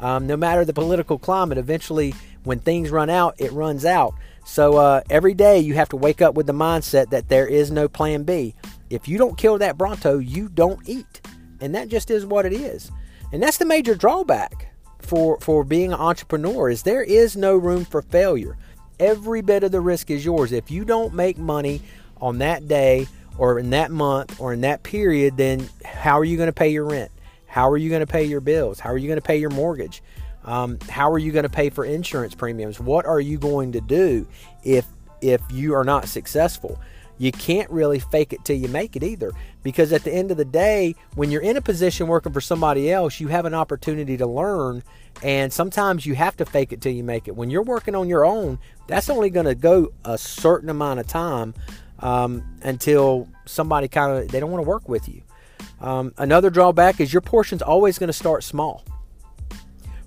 Um, 0.00 0.26
no 0.26 0.36
matter 0.36 0.64
the 0.64 0.72
political 0.72 1.18
climate, 1.18 1.58
eventually, 1.58 2.14
when 2.44 2.60
things 2.60 2.90
run 2.90 3.10
out, 3.10 3.34
it 3.38 3.52
runs 3.52 3.84
out. 3.84 4.14
So 4.44 4.76
uh, 4.76 5.00
every 5.10 5.34
day 5.34 5.58
you 5.58 5.74
have 5.74 5.88
to 5.90 5.96
wake 5.96 6.22
up 6.22 6.34
with 6.34 6.46
the 6.46 6.52
mindset 6.52 7.10
that 7.10 7.28
there 7.28 7.46
is 7.46 7.70
no 7.70 7.88
plan 7.88 8.24
B. 8.24 8.54
If 8.90 9.08
you 9.08 9.18
don't 9.18 9.38
kill 9.38 9.58
that 9.58 9.78
Bronto, 9.78 10.18
you 10.18 10.48
don't 10.48 10.86
eat. 10.88 11.22
And 11.60 11.74
that 11.74 11.88
just 11.88 12.10
is 12.10 12.26
what 12.26 12.46
it 12.46 12.52
is. 12.52 12.90
And 13.32 13.42
that's 13.42 13.56
the 13.56 13.64
major 13.64 13.94
drawback 13.94 14.74
for 14.98 15.38
for 15.40 15.64
being 15.64 15.92
an 15.92 16.00
entrepreneur 16.00 16.70
is 16.70 16.82
there 16.82 17.02
is 17.02 17.36
no 17.36 17.56
room 17.56 17.84
for 17.84 18.02
failure. 18.02 18.56
Every 19.00 19.42
bit 19.42 19.64
of 19.64 19.72
the 19.72 19.80
risk 19.80 20.10
is 20.10 20.24
yours. 20.24 20.52
If 20.52 20.70
you 20.70 20.84
don't 20.84 21.14
make 21.14 21.36
money 21.36 21.82
on 22.20 22.38
that 22.38 22.68
day 22.68 23.08
or 23.36 23.58
in 23.58 23.70
that 23.70 23.90
month 23.90 24.40
or 24.40 24.52
in 24.52 24.60
that 24.60 24.82
period, 24.82 25.36
then 25.36 25.68
how 25.84 26.18
are 26.18 26.24
you 26.24 26.36
going 26.36 26.48
to 26.48 26.52
pay 26.52 26.68
your 26.68 26.84
rent? 26.84 27.10
How 27.46 27.68
are 27.68 27.76
you 27.76 27.88
going 27.88 28.00
to 28.00 28.06
pay 28.06 28.24
your 28.24 28.40
bills? 28.40 28.80
How 28.80 28.90
are 28.90 28.98
you 28.98 29.08
going 29.08 29.20
to 29.20 29.26
pay 29.26 29.36
your 29.36 29.50
mortgage? 29.50 30.02
Um, 30.44 30.78
how 30.90 31.10
are 31.10 31.18
you 31.18 31.32
going 31.32 31.44
to 31.44 31.48
pay 31.48 31.70
for 31.70 31.84
insurance 31.84 32.34
premiums? 32.34 32.78
What 32.80 33.06
are 33.06 33.20
you 33.20 33.38
going 33.38 33.72
to 33.72 33.80
do 33.80 34.26
if 34.62 34.86
if 35.20 35.40
you 35.50 35.74
are 35.74 35.84
not 35.84 36.06
successful? 36.08 36.78
you 37.18 37.32
can't 37.32 37.70
really 37.70 37.98
fake 37.98 38.32
it 38.32 38.44
till 38.44 38.56
you 38.56 38.68
make 38.68 38.96
it 38.96 39.02
either. 39.02 39.32
Because 39.62 39.92
at 39.92 40.04
the 40.04 40.12
end 40.12 40.30
of 40.30 40.36
the 40.36 40.44
day, 40.44 40.94
when 41.14 41.30
you're 41.30 41.42
in 41.42 41.56
a 41.56 41.60
position 41.60 42.06
working 42.06 42.32
for 42.32 42.40
somebody 42.40 42.90
else, 42.90 43.20
you 43.20 43.28
have 43.28 43.44
an 43.44 43.54
opportunity 43.54 44.16
to 44.16 44.26
learn. 44.26 44.82
And 45.22 45.52
sometimes 45.52 46.04
you 46.04 46.14
have 46.16 46.36
to 46.38 46.44
fake 46.44 46.72
it 46.72 46.80
till 46.80 46.92
you 46.92 47.04
make 47.04 47.28
it. 47.28 47.36
When 47.36 47.50
you're 47.50 47.62
working 47.62 47.94
on 47.94 48.08
your 48.08 48.24
own, 48.24 48.58
that's 48.88 49.08
only 49.08 49.30
going 49.30 49.46
to 49.46 49.54
go 49.54 49.92
a 50.04 50.18
certain 50.18 50.68
amount 50.68 51.00
of 51.00 51.06
time 51.06 51.54
um, 52.00 52.42
until 52.62 53.28
somebody 53.46 53.88
kind 53.88 54.18
of 54.18 54.28
they 54.28 54.40
don't 54.40 54.50
want 54.50 54.62
to 54.62 54.68
work 54.68 54.88
with 54.88 55.08
you. 55.08 55.22
Um, 55.80 56.12
another 56.18 56.50
drawback 56.50 57.00
is 57.00 57.12
your 57.12 57.22
portion's 57.22 57.62
always 57.62 57.98
going 57.98 58.08
to 58.08 58.12
start 58.12 58.42
small. 58.42 58.84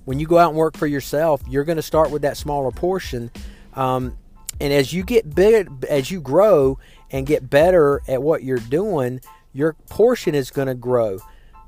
When 0.07 0.19
you 0.19 0.25
go 0.25 0.37
out 0.37 0.51
and 0.51 0.57
work 0.57 0.77
for 0.77 0.87
yourself, 0.87 1.41
you're 1.49 1.65
going 1.65 1.75
to 1.75 1.81
start 1.81 2.11
with 2.11 2.21
that 2.21 2.37
smaller 2.37 2.71
portion. 2.71 3.29
Um, 3.73 4.17
and 4.61 4.71
as 4.71 4.93
you 4.93 5.03
get 5.03 5.35
big, 5.35 5.69
as 5.89 6.09
you 6.09 6.21
grow 6.21 6.79
and 7.11 7.27
get 7.27 7.49
better 7.49 8.01
at 8.07 8.23
what 8.23 8.41
you're 8.41 8.57
doing, 8.57 9.19
your 9.51 9.73
portion 9.89 10.33
is 10.33 10.49
going 10.49 10.69
to 10.69 10.75
grow. 10.75 11.19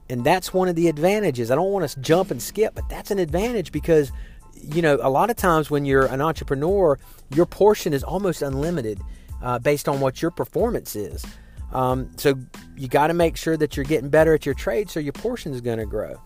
And 0.10 0.24
that's 0.24 0.54
one 0.54 0.70
of 0.70 0.78
the 0.78 0.88
advantages. 0.88 1.52
I 1.52 1.56
don't 1.56 1.74
want 1.74 1.90
to 1.90 2.00
jump 2.00 2.32
and 2.32 2.42
skip, 2.42 2.76
but 2.76 2.88
that's 2.88 3.12
an 3.12 3.20
advantage 3.20 3.74
because, 3.74 4.10
you 4.56 4.82
know, 4.82 4.98
a 5.02 5.10
lot 5.10 5.30
of 5.30 5.36
times 5.36 5.70
when 5.70 5.84
you're 5.84 6.06
an 6.06 6.22
entrepreneur, 6.22 6.98
your 7.36 7.46
portion 7.46 7.92
is 7.92 8.06
almost 8.06 8.42
unlimited 8.42 9.02
uh, 9.44 9.60
based 9.60 9.90
on 9.90 10.00
what 10.00 10.22
your 10.22 10.32
performance 10.32 10.96
is. 10.96 11.26
Um, 11.74 12.10
so 12.16 12.36
you 12.78 12.88
got 12.88 13.08
to 13.08 13.14
make 13.14 13.36
sure 13.36 13.58
that 13.58 13.76
you're 13.76 13.84
getting 13.84 14.08
better 14.08 14.34
at 14.34 14.46
your 14.46 14.56
trade 14.56 14.90
so 14.90 15.02
your 15.02 15.12
portion 15.12 15.54
is 15.54 15.60
going 15.60 15.80
to 15.80 15.86
grow. 15.86 16.22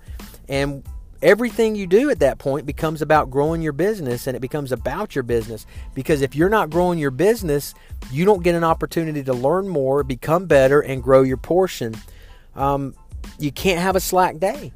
And 0.47 0.83
everything 1.23 1.75
you 1.75 1.87
do 1.87 2.09
at 2.09 2.19
that 2.19 2.37
point 2.37 2.65
becomes 2.65 3.01
about 3.01 3.31
growing 3.31 3.61
your 3.61 3.73
business 3.73 4.27
and 4.27 4.35
it 4.35 4.39
becomes 4.39 4.71
about 4.71 5.15
your 5.15 5.23
business. 5.23 5.65
Because 5.95 6.21
if 6.21 6.35
you're 6.35 6.49
not 6.49 6.69
growing 6.69 6.99
your 6.99 7.11
business 7.11 7.73
you 8.11 8.25
don't 8.25 8.43
get 8.43 8.55
an 8.55 8.63
opportunity 8.63 9.23
to 9.23 9.33
learn 9.33 9.67
more 9.67 10.03
become 10.03 10.45
better 10.45 10.81
and 10.81 11.01
grow 11.01 11.23
your 11.23 11.37
portion. 11.37 11.95
Um, 12.55 12.93
you 13.39 13.51
can't 13.51 13.79
have 13.79 13.95
a 13.95 13.99
slack 13.99 14.37
day. 14.37 14.71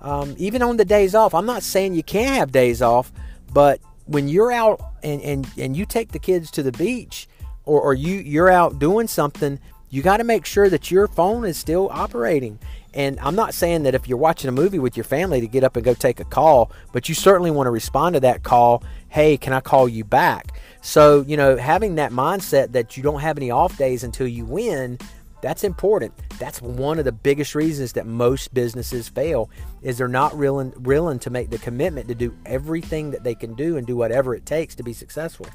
Um, 0.00 0.34
even 0.38 0.62
on 0.62 0.78
the 0.78 0.84
days 0.86 1.14
off 1.14 1.34
i'm 1.34 1.44
not 1.44 1.62
saying 1.62 1.92
you 1.92 2.02
can't 2.02 2.34
have 2.34 2.50
days 2.50 2.80
off 2.80 3.12
but 3.52 3.80
when 4.06 4.28
you're 4.28 4.50
out 4.50 4.80
and, 5.02 5.20
and, 5.20 5.46
and 5.58 5.76
you 5.76 5.84
take 5.84 6.12
the 6.12 6.18
kids 6.18 6.50
to 6.52 6.62
the 6.62 6.72
beach 6.72 7.28
or, 7.64 7.80
or 7.80 7.94
you 7.94 8.16
you're 8.16 8.50
out 8.50 8.78
doing 8.78 9.06
something, 9.06 9.60
you 9.90 10.02
got 10.02 10.18
to 10.18 10.24
make 10.24 10.46
sure 10.46 10.70
that 10.70 10.90
your 10.90 11.08
phone 11.08 11.44
is 11.44 11.58
still 11.58 11.88
operating. 11.90 12.58
And 12.94 13.20
I'm 13.20 13.34
not 13.34 13.54
saying 13.54 13.82
that 13.84 13.94
if 13.94 14.08
you're 14.08 14.18
watching 14.18 14.48
a 14.48 14.52
movie 14.52 14.78
with 14.78 14.96
your 14.96 15.04
family 15.04 15.40
to 15.40 15.46
get 15.46 15.62
up 15.62 15.76
and 15.76 15.84
go 15.84 15.94
take 15.94 16.20
a 16.20 16.24
call, 16.24 16.72
but 16.92 17.08
you 17.08 17.14
certainly 17.14 17.50
want 17.50 17.66
to 17.66 17.70
respond 17.70 18.14
to 18.14 18.20
that 18.20 18.42
call. 18.42 18.82
Hey, 19.08 19.36
can 19.36 19.52
I 19.52 19.60
call 19.60 19.88
you 19.88 20.04
back? 20.04 20.58
So, 20.80 21.22
you 21.22 21.36
know, 21.36 21.56
having 21.56 21.96
that 21.96 22.12
mindset 22.12 22.72
that 22.72 22.96
you 22.96 23.02
don't 23.02 23.20
have 23.20 23.36
any 23.36 23.50
off 23.50 23.76
days 23.76 24.02
until 24.02 24.26
you 24.26 24.44
win, 24.44 24.98
that's 25.40 25.64
important. 25.64 26.12
That's 26.38 26.60
one 26.60 26.98
of 26.98 27.04
the 27.04 27.12
biggest 27.12 27.54
reasons 27.54 27.92
that 27.94 28.06
most 28.06 28.52
businesses 28.52 29.08
fail 29.08 29.50
is 29.82 29.98
they're 29.98 30.08
not 30.08 30.36
willing, 30.36 30.72
willing 30.82 31.18
to 31.20 31.30
make 31.30 31.50
the 31.50 31.58
commitment 31.58 32.08
to 32.08 32.14
do 32.14 32.36
everything 32.44 33.10
that 33.12 33.24
they 33.24 33.34
can 33.34 33.54
do 33.54 33.76
and 33.76 33.86
do 33.86 33.96
whatever 33.96 34.34
it 34.34 34.46
takes 34.46 34.74
to 34.76 34.82
be 34.82 34.92
successful. 34.92 35.46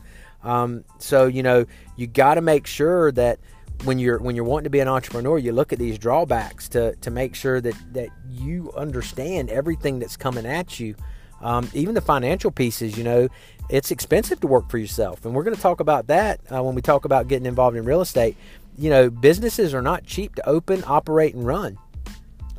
Um, 0.44 0.84
so, 1.00 1.26
you 1.26 1.44
know, 1.44 1.66
you 1.98 2.08
got 2.08 2.36
to 2.36 2.42
make 2.42 2.68
sure 2.68 3.12
that 3.14 3.40
when 3.84 4.00
you're 4.00 4.20
when 4.20 4.36
you're 4.36 4.46
wanting 4.46 4.66
to 4.66 4.70
be 4.70 4.80
an 4.80 4.88
entrepreneur, 4.88 5.38
you 5.38 5.52
look 5.52 5.74
at 5.74 5.80
these 5.80 5.98
drawbacks 5.98 6.70
to 6.70 6.96
to 6.98 7.12
make 7.12 7.36
sure 7.36 7.62
that 7.62 7.76
that 7.94 8.10
you 8.30 8.72
understand 8.76 9.50
everything 9.50 10.00
that's 10.00 10.18
coming 10.18 10.46
at 10.46 10.80
you. 10.80 10.96
Um, 11.42 11.70
even 11.74 11.94
the 11.94 12.02
financial 12.02 12.50
pieces, 12.50 12.98
you 12.98 13.04
know, 13.04 13.28
it's 13.70 13.92
expensive 13.92 14.40
to 14.40 14.48
work 14.48 14.70
for 14.70 14.78
yourself, 14.78 15.26
and 15.26 15.36
we're 15.36 15.44
going 15.44 15.56
to 15.56 15.62
talk 15.62 15.80
about 15.80 16.08
that 16.08 16.40
uh, 16.52 16.64
when 16.64 16.76
we 16.76 16.82
talk 16.82 17.06
about 17.06 17.28
getting 17.28 17.46
involved 17.46 17.78
in 17.78 17.86
real 17.86 18.02
estate. 18.02 18.38
You 18.78 18.90
know, 18.90 19.10
businesses 19.10 19.74
are 19.74 19.82
not 19.82 20.06
cheap 20.06 20.36
to 20.36 20.50
open, 20.50 20.84
operate, 20.86 21.34
and 21.34 21.46
run. 21.46 21.78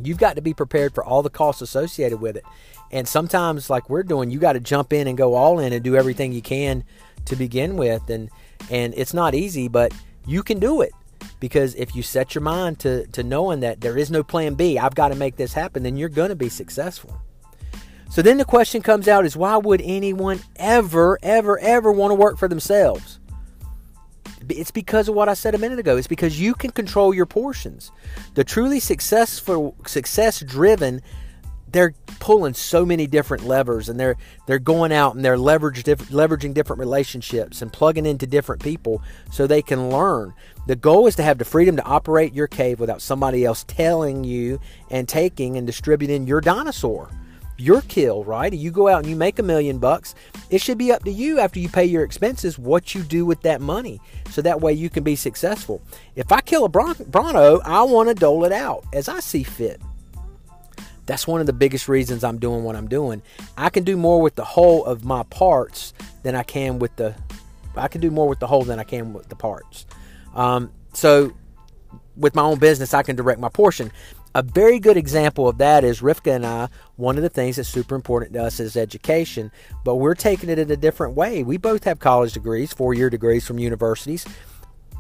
You've 0.03 0.19
got 0.19 0.37
to 0.37 0.43
be 0.43 0.55
prepared 0.55 0.95
for 0.95 1.05
all 1.05 1.23
the 1.23 1.31
costs 1.31 1.63
associated 1.63 2.21
with 2.21 2.37
it. 2.37 2.45
And 2.93 3.09
sometimes, 3.09 3.69
like 3.69 3.91
we're 3.91 4.03
doing, 4.03 4.31
you 4.31 4.39
got 4.39 4.53
to 4.53 4.61
jump 4.61 4.93
in 4.93 5.09
and 5.09 5.19
go 5.19 5.35
all 5.35 5.59
in 5.59 5.73
and 5.73 5.83
do 5.83 5.97
everything 5.97 6.33
you 6.33 6.43
can 6.43 6.85
to 7.25 7.35
begin 7.35 7.77
with. 7.77 8.09
And 8.11 8.31
and 8.71 8.95
it's 8.97 9.15
not 9.15 9.35
easy, 9.35 9.69
but 9.69 9.93
you 10.27 10.43
can 10.43 10.59
do 10.59 10.83
it 10.83 10.93
because 11.41 11.75
if 11.75 11.95
you 11.95 12.03
set 12.03 12.35
your 12.35 12.43
mind 12.43 12.79
to, 12.81 13.07
to 13.09 13.23
knowing 13.23 13.61
that 13.61 13.81
there 13.81 13.99
is 13.99 14.11
no 14.11 14.23
plan 14.23 14.55
B, 14.55 14.79
I've 14.79 14.95
got 14.95 15.09
to 15.09 15.15
make 15.15 15.37
this 15.37 15.53
happen, 15.53 15.83
then 15.83 15.97
you're 15.97 16.09
going 16.09 16.31
to 16.31 16.37
be 16.37 16.49
successful. 16.49 17.21
So 18.09 18.23
then 18.23 18.39
the 18.39 18.45
question 18.45 18.83
comes 18.83 19.09
out 19.09 19.27
is 19.27 19.37
why 19.37 19.57
would 19.57 19.83
anyone 19.83 20.41
ever, 20.57 21.19
ever, 21.23 21.59
ever 21.59 21.93
want 21.93 22.13
to 22.13 22.15
work 22.15 22.39
for 22.39 22.49
themselves? 22.49 23.19
It's 24.49 24.71
because 24.71 25.09
of 25.09 25.15
what 25.15 25.29
I 25.29 25.35
said 25.35 25.55
a 25.55 25.59
minute 25.59 25.79
ago. 25.79 25.97
It's 25.97 26.07
because 26.07 26.41
you 26.41 26.55
can 26.55 26.71
control 26.71 27.13
your 27.13 27.27
portions. 27.27 27.91
The 28.35 28.45
truly 28.45 28.79
successful, 28.79 29.75
success 29.87 30.41
driven 30.41 31.03
they're 31.69 31.95
pulling 32.21 32.55
so 32.55 32.87
many 32.87 33.07
different 33.07 33.45
levers 33.45 33.89
and 33.89 33.99
they're 33.99 34.17
they're 34.47 34.59
going 34.59 34.93
out 34.93 35.15
and 35.15 35.25
they're 35.25 35.39
leverage 35.39 35.83
diff- 35.83 36.09
leveraging 36.11 36.55
different 36.55 36.81
relationships 36.81 37.63
and 37.63 37.73
plugging 37.73 38.07
into 38.07 38.27
different 38.27 38.63
people 38.63 39.03
so 39.31 39.47
they 39.47 39.63
can 39.63 39.91
learn. 39.91 40.33
The 40.67 40.77
goal 40.77 41.07
is 41.07 41.17
to 41.17 41.23
have 41.23 41.39
the 41.39 41.45
freedom 41.45 41.77
to 41.77 41.85
operate 41.85 42.35
your 42.35 42.47
cave 42.47 42.81
without 42.81 43.03
somebody 43.03 43.45
else 43.45 43.65
telling 43.65 44.25
you 44.25 44.61
and 44.91 45.09
taking 45.09 45.57
and 45.57 45.67
distributing 45.67 46.27
your 46.27 46.41
dinosaur. 46.41 47.11
Your 47.59 47.81
kill, 47.83 48.23
right? 48.23 48.53
You 48.53 48.71
go 48.71 48.87
out 48.87 49.01
and 49.01 49.09
you 49.09 49.17
make 49.17 49.39
a 49.39 49.43
million 49.43 49.79
bucks. 49.79 50.15
It 50.51 50.61
should 50.61 50.77
be 50.77 50.93
up 50.93 51.05
to 51.05 51.11
you 51.11 51.39
after 51.39 51.59
you 51.59 51.71
pay 51.71 51.87
your 51.87 52.05
expenses 52.05 52.59
what 52.59 52.95
you 52.95 53.03
do 53.03 53.25
with 53.25 53.41
that 53.43 53.63
money. 53.63 53.99
So 54.31 54.43
that 54.43 54.61
way 54.61 54.75
you 54.75 54.91
can 54.91 55.05
be 55.05 55.17
successful. 55.17 55.81
If 56.17 56.33
I 56.33 56.43
kill 56.43 56.65
a 56.65 56.69
Bronto, 56.69 57.61
I 57.65 57.83
want 57.83 58.11
to 58.11 58.15
dole 58.15 58.45
it 58.45 58.53
out 58.53 58.85
as 58.93 59.09
I 59.09 59.21
see 59.21 59.43
fit. 59.43 59.81
That's 61.07 61.27
one 61.27 61.41
of 61.41 61.47
the 61.47 61.53
biggest 61.53 61.89
reasons 61.89 62.25
I'm 62.25 62.39
doing 62.39 62.65
what 62.65 62.77
I'm 62.77 62.89
doing. 62.89 63.23
I 63.57 63.71
can 63.71 63.85
do 63.85 63.97
more 63.97 64.21
with 64.21 64.35
the 64.35 64.45
whole 64.45 64.85
of 64.85 65.05
my 65.05 65.23
parts 65.25 65.95
than 66.23 66.35
I 66.35 66.43
can 66.43 66.79
with 66.79 66.95
the. 66.97 67.15
I 67.77 67.89
can 67.89 68.01
do 68.01 68.11
more 68.11 68.29
with 68.29 68.39
the 68.39 68.47
whole 68.47 68.63
than 68.63 68.79
I 68.79 68.85
can 68.85 69.13
with 69.13 69.29
the 69.29 69.37
parts. 69.37 69.87
Um, 70.35 70.73
so, 70.93 71.33
with 72.17 72.35
my 72.35 72.43
own 72.43 72.59
business, 72.59 72.95
I 72.95 73.03
can 73.03 73.17
direct 73.17 73.39
my 73.39 73.49
portion. 73.49 73.93
A 74.35 74.43
very 74.43 74.79
good 74.79 74.99
example 74.99 75.49
of 75.49 75.57
that 75.59 75.83
is 75.83 76.01
Rivka 76.03 76.35
and 76.35 76.45
I. 76.45 76.69
One 76.97 77.17
of 77.17 77.23
the 77.23 77.31
things 77.31 77.57
that's 77.57 77.71
super 77.71 77.95
important 77.95 78.35
to 78.35 78.45
us 78.45 78.61
is 78.61 78.77
education, 78.77 79.51
but 79.83 79.95
we're 79.95 80.15
taking 80.15 80.51
it 80.51 80.59
in 80.59 80.71
a 80.71 80.77
different 80.77 81.15
way. 81.15 81.43
We 81.43 81.57
both 81.57 81.85
have 81.85 82.01
college 82.01 82.35
degrees, 82.35 82.71
four 82.71 82.93
year 82.93 83.09
degrees 83.09 83.47
from 83.47 83.59
universities. 83.59 84.27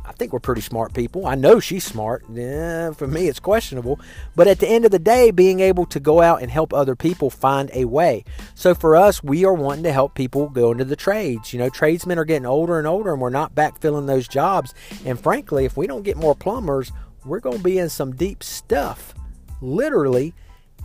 I 0.07 0.13
think 0.13 0.33
we're 0.33 0.39
pretty 0.39 0.61
smart 0.61 0.95
people. 0.95 1.27
I 1.27 1.35
know 1.35 1.59
she's 1.59 1.85
smart. 1.85 2.25
Yeah, 2.33 2.93
for 2.93 3.09
me, 3.09 3.27
it's 3.27 3.41
questionable. 3.41 3.99
But 4.37 4.47
at 4.47 4.61
the 4.61 4.69
end 4.69 4.85
of 4.85 4.93
the 4.93 4.99
day, 4.99 5.31
being 5.31 5.61
able 5.61 5.85
to 5.87 5.99
go 5.99 6.23
out 6.23 6.43
and 6.43 6.51
help 6.51 6.73
other 6.73 6.95
people 6.95 7.29
find 7.29 7.71
a 7.75 7.87
way. 7.87 8.25
So 8.55 8.75
for 8.75 8.95
us, 8.95 9.23
we 9.23 9.45
are 9.45 9.53
wanting 9.53 9.85
to 9.85 9.93
help 9.93 10.15
people 10.15 10.49
go 10.49 10.71
into 10.71 10.85
the 10.85 10.97
trades. 10.97 11.53
You 11.53 11.59
know, 11.59 11.69
tradesmen 11.69 12.19
are 12.19 12.25
getting 12.25 12.47
older 12.47 12.79
and 12.79 12.87
older, 12.87 13.13
and 13.13 13.21
we're 13.21 13.31
not 13.31 13.55
backfilling 13.55 14.07
those 14.07 14.29
jobs. 14.29 14.75
And 15.05 15.19
frankly, 15.19 15.65
if 15.65 15.77
we 15.77 15.87
don't 15.87 16.03
get 16.03 16.17
more 16.17 16.37
plumbers, 16.37 16.93
we're 17.25 17.41
going 17.41 17.59
to 17.59 17.65
be 17.65 17.79
in 17.79 17.89
some 17.89 18.15
deep 18.15 18.45
stuff, 18.45 19.13
literally 19.61 20.35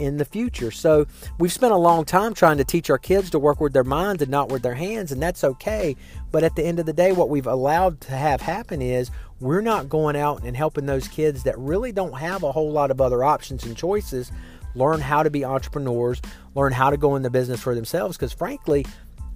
in 0.02 0.18
the 0.18 0.26
future. 0.26 0.72
So 0.72 1.06
we've 1.38 1.52
spent 1.52 1.74
a 1.74 1.78
long 1.78 2.06
time 2.06 2.34
trying 2.34 2.58
to 2.58 2.64
teach 2.64 2.90
our 2.90 2.98
kids 2.98 3.30
to 3.32 3.40
work 3.40 3.62
with 3.62 3.74
their 3.74 3.84
minds 3.84 4.22
and 4.22 4.32
not 4.32 4.50
with 4.50 4.64
their 4.64 4.76
hands, 4.76 5.12
and 5.12 5.22
that's 5.22 5.44
okay. 5.44 5.96
But 6.32 6.44
at 6.44 6.56
the 6.56 6.66
end 6.66 6.80
of 6.80 6.86
the 6.86 6.94
day, 6.94 7.12
what 7.12 7.30
we've 7.30 7.48
allowed 7.48 8.02
to 8.02 8.12
have 8.12 8.42
happen 8.42 8.82
is 8.82 9.12
we're 9.40 9.62
not 9.62 9.90
going 9.90 10.16
out 10.16 10.44
and 10.44 10.58
helping 10.58 10.86
those 10.86 11.08
kids 11.08 11.44
that 11.44 11.58
really 11.58 11.92
don't 11.92 12.18
have 12.18 12.44
a 12.44 12.52
whole 12.52 12.72
lot 12.72 12.92
of 12.92 13.00
other 13.00 13.24
options 13.24 13.64
and 13.64 13.78
choices 13.78 14.32
learn 14.76 15.02
how 15.02 15.24
to 15.24 15.30
be 15.30 15.44
entrepreneurs, 15.44 16.22
learn 16.56 16.72
how 16.72 16.90
to 16.90 16.98
go 16.98 17.16
in 17.16 17.24
the 17.24 17.30
business 17.30 17.60
for 17.60 17.76
themselves. 17.76 18.18
Because 18.18 18.34
frankly, 18.34 18.86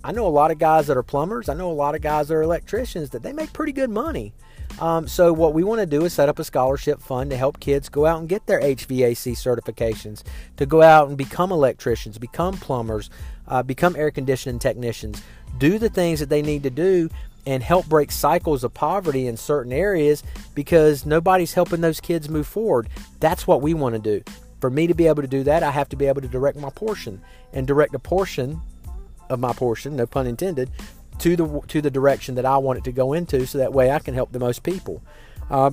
I 0.03 0.12
know 0.12 0.27
a 0.27 0.29
lot 0.29 0.51
of 0.51 0.60
guys 0.60 0.88
that 0.88 0.98
are 0.98 1.03
plumbers, 1.03 1.50
I 1.50 1.53
know 1.55 1.72
a 1.72 1.74
lot 1.74 1.95
of 1.95 2.01
guys 2.01 2.27
that 2.27 2.36
are 2.36 2.41
electricians 2.41 3.10
that 3.12 3.24
they 3.24 3.34
make 3.34 3.53
pretty 3.53 3.72
good 3.72 3.89
money. 3.89 4.34
Um, 4.79 5.08
so, 5.08 5.32
what 5.32 5.53
we 5.53 5.63
want 5.63 5.79
to 5.79 5.86
do 5.86 6.03
is 6.03 6.13
set 6.13 6.27
up 6.27 6.39
a 6.39 6.44
scholarship 6.44 7.01
fund 7.01 7.29
to 7.29 7.38
help 7.38 7.60
kids 7.60 7.88
go 7.88 8.05
out 8.05 8.20
and 8.20 8.27
get 8.27 8.46
their 8.46 8.60
HVAC 8.60 9.34
certifications, 9.34 10.24
to 10.58 10.65
go 10.65 10.82
out 10.82 11.08
and 11.08 11.17
become 11.17 11.51
electricians, 11.51 12.17
become 12.17 12.55
plumbers, 12.58 13.10
uh, 13.48 13.63
become 13.63 13.96
air 13.96 14.12
conditioning 14.12 14.60
technicians, 14.60 15.24
do 15.58 15.79
the 15.79 15.89
things 15.89 16.20
that 16.20 16.29
they 16.29 16.41
need 16.41 16.63
to 16.63 16.70
do 16.70 17.10
and 17.46 17.62
help 17.62 17.86
break 17.88 18.12
cycles 18.12 18.63
of 18.63 18.74
poverty 18.74 19.27
in 19.27 19.38
certain 19.38 19.72
areas 19.72 20.24
because 20.55 21.05
nobody's 21.05 21.53
helping 21.53 21.82
those 21.82 22.00
kids 22.00 22.27
move 22.27 22.48
forward. 22.48 22.89
That's 23.20 23.46
what 23.48 23.62
we 23.62 23.74
want 23.74 23.94
to 23.94 24.00
do. 24.00 24.24
For 24.60 24.70
me 24.70 24.88
to 24.88 24.94
be 24.94 25.08
able 25.08 25.22
to 25.22 25.27
do 25.27 25.44
that, 25.44 25.63
I 25.63 25.72
have 25.72 25.89
to 25.89 25.96
be 25.96 26.08
able 26.08 26.22
to 26.22 26.27
direct 26.27 26.58
my 26.58 26.72
portion 26.72 27.22
and 27.53 27.67
direct 27.67 27.94
a 27.94 28.00
portion 28.00 28.62
of 29.29 29.39
my 29.39 29.53
portion, 29.53 29.96
no 29.96 30.05
pun 30.08 30.27
intended, 30.27 30.72
to 31.19 31.36
the 31.36 31.62
to 31.67 31.81
the 31.81 31.91
direction 31.91 32.36
that 32.36 32.45
I 32.45 32.57
want 32.57 32.79
it 32.79 32.84
to 32.86 32.91
go 32.91 33.13
into, 33.13 33.45
so 33.45 33.57
that 33.57 33.74
way 33.74 33.91
I 33.91 34.00
can 34.00 34.13
help 34.13 34.31
the 34.31 34.39
most 34.39 34.63
people. 34.63 35.01
Uh, 35.50 35.72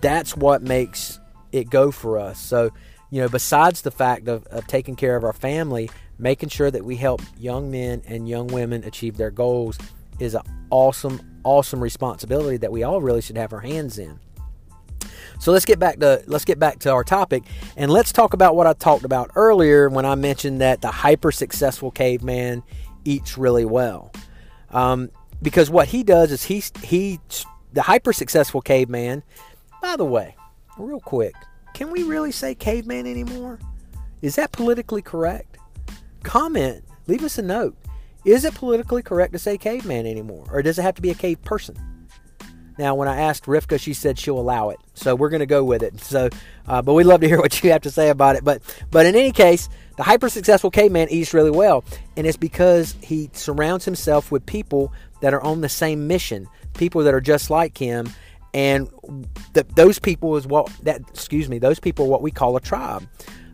that's 0.00 0.36
what 0.36 0.62
makes 0.62 1.18
it 1.52 1.68
go 1.70 1.90
for 1.90 2.18
us. 2.18 2.38
So, 2.40 2.70
you 3.10 3.20
know, 3.20 3.28
besides 3.28 3.82
the 3.82 3.90
fact 3.90 4.28
of, 4.28 4.46
of 4.46 4.66
taking 4.66 4.96
care 4.96 5.16
of 5.16 5.24
our 5.24 5.32
family, 5.32 5.90
making 6.18 6.48
sure 6.48 6.70
that 6.70 6.84
we 6.84 6.96
help 6.96 7.22
young 7.38 7.70
men 7.70 8.02
and 8.06 8.28
young 8.28 8.46
women 8.48 8.84
achieve 8.84 9.16
their 9.16 9.30
goals 9.30 9.78
is 10.18 10.34
an 10.34 10.42
awesome, 10.70 11.20
awesome 11.44 11.80
responsibility 11.80 12.56
that 12.58 12.70
we 12.70 12.82
all 12.82 13.00
really 13.00 13.20
should 13.20 13.36
have 13.36 13.52
our 13.52 13.60
hands 13.60 13.98
in. 13.98 14.18
So 15.38 15.52
let's 15.52 15.64
get 15.64 15.78
back 15.78 15.98
to 16.00 16.22
let's 16.26 16.44
get 16.44 16.58
back 16.58 16.80
to 16.80 16.92
our 16.92 17.02
topic 17.02 17.44
and 17.76 17.90
let's 17.90 18.12
talk 18.12 18.34
about 18.34 18.56
what 18.56 18.66
I 18.66 18.74
talked 18.74 19.04
about 19.04 19.30
earlier 19.34 19.88
when 19.88 20.04
I 20.04 20.14
mentioned 20.14 20.60
that 20.60 20.82
the 20.82 20.90
hyper 20.90 21.32
successful 21.32 21.90
caveman 21.90 22.62
eats 23.06 23.38
really 23.38 23.64
well. 23.64 24.12
Um, 24.72 25.10
because 25.42 25.70
what 25.70 25.88
he 25.88 26.02
does 26.02 26.32
is 26.32 26.44
he 26.44 26.62
he 26.82 27.20
the 27.72 27.82
hyper 27.82 28.12
successful 28.12 28.60
caveman. 28.60 29.22
By 29.82 29.96
the 29.96 30.04
way, 30.04 30.36
real 30.78 31.00
quick, 31.00 31.34
can 31.74 31.90
we 31.90 32.02
really 32.02 32.32
say 32.32 32.54
caveman 32.54 33.06
anymore? 33.06 33.58
Is 34.22 34.36
that 34.36 34.52
politically 34.52 35.02
correct? 35.02 35.56
Comment, 36.22 36.84
leave 37.06 37.24
us 37.24 37.38
a 37.38 37.42
note. 37.42 37.76
Is 38.24 38.44
it 38.44 38.54
politically 38.54 39.02
correct 39.02 39.32
to 39.32 39.38
say 39.38 39.56
caveman 39.56 40.06
anymore, 40.06 40.46
or 40.50 40.62
does 40.62 40.78
it 40.78 40.82
have 40.82 40.94
to 40.96 41.02
be 41.02 41.10
a 41.10 41.14
cave 41.14 41.42
person? 41.42 41.76
Now, 42.80 42.94
when 42.94 43.08
I 43.08 43.20
asked 43.20 43.44
Rivka, 43.44 43.78
she 43.78 43.92
said 43.92 44.18
she'll 44.18 44.38
allow 44.38 44.70
it, 44.70 44.78
so 44.94 45.14
we're 45.14 45.28
going 45.28 45.40
to 45.40 45.46
go 45.46 45.62
with 45.62 45.82
it. 45.82 46.00
So, 46.00 46.30
uh, 46.66 46.80
but 46.80 46.94
we'd 46.94 47.04
love 47.04 47.20
to 47.20 47.28
hear 47.28 47.38
what 47.42 47.62
you 47.62 47.72
have 47.72 47.82
to 47.82 47.90
say 47.90 48.08
about 48.08 48.36
it. 48.36 48.42
But, 48.42 48.62
but 48.90 49.04
in 49.04 49.14
any 49.14 49.32
case, 49.32 49.68
the 49.98 50.02
hyper 50.02 50.30
successful 50.30 50.70
caveman 50.70 51.10
eats 51.10 51.34
really 51.34 51.50
well, 51.50 51.84
and 52.16 52.26
it's 52.26 52.38
because 52.38 52.96
he 53.02 53.28
surrounds 53.34 53.84
himself 53.84 54.32
with 54.32 54.46
people 54.46 54.94
that 55.20 55.34
are 55.34 55.42
on 55.42 55.60
the 55.60 55.68
same 55.68 56.06
mission, 56.06 56.48
people 56.72 57.04
that 57.04 57.12
are 57.12 57.20
just 57.20 57.50
like 57.50 57.76
him, 57.76 58.08
and 58.54 58.88
th- 59.52 59.66
those 59.74 59.98
people 59.98 60.36
is 60.36 60.46
what 60.46 60.68
that 60.82 61.02
excuse 61.10 61.50
me, 61.50 61.58
those 61.58 61.80
people 61.80 62.06
are 62.06 62.08
what 62.08 62.22
we 62.22 62.30
call 62.30 62.56
a 62.56 62.60
tribe. 62.62 63.06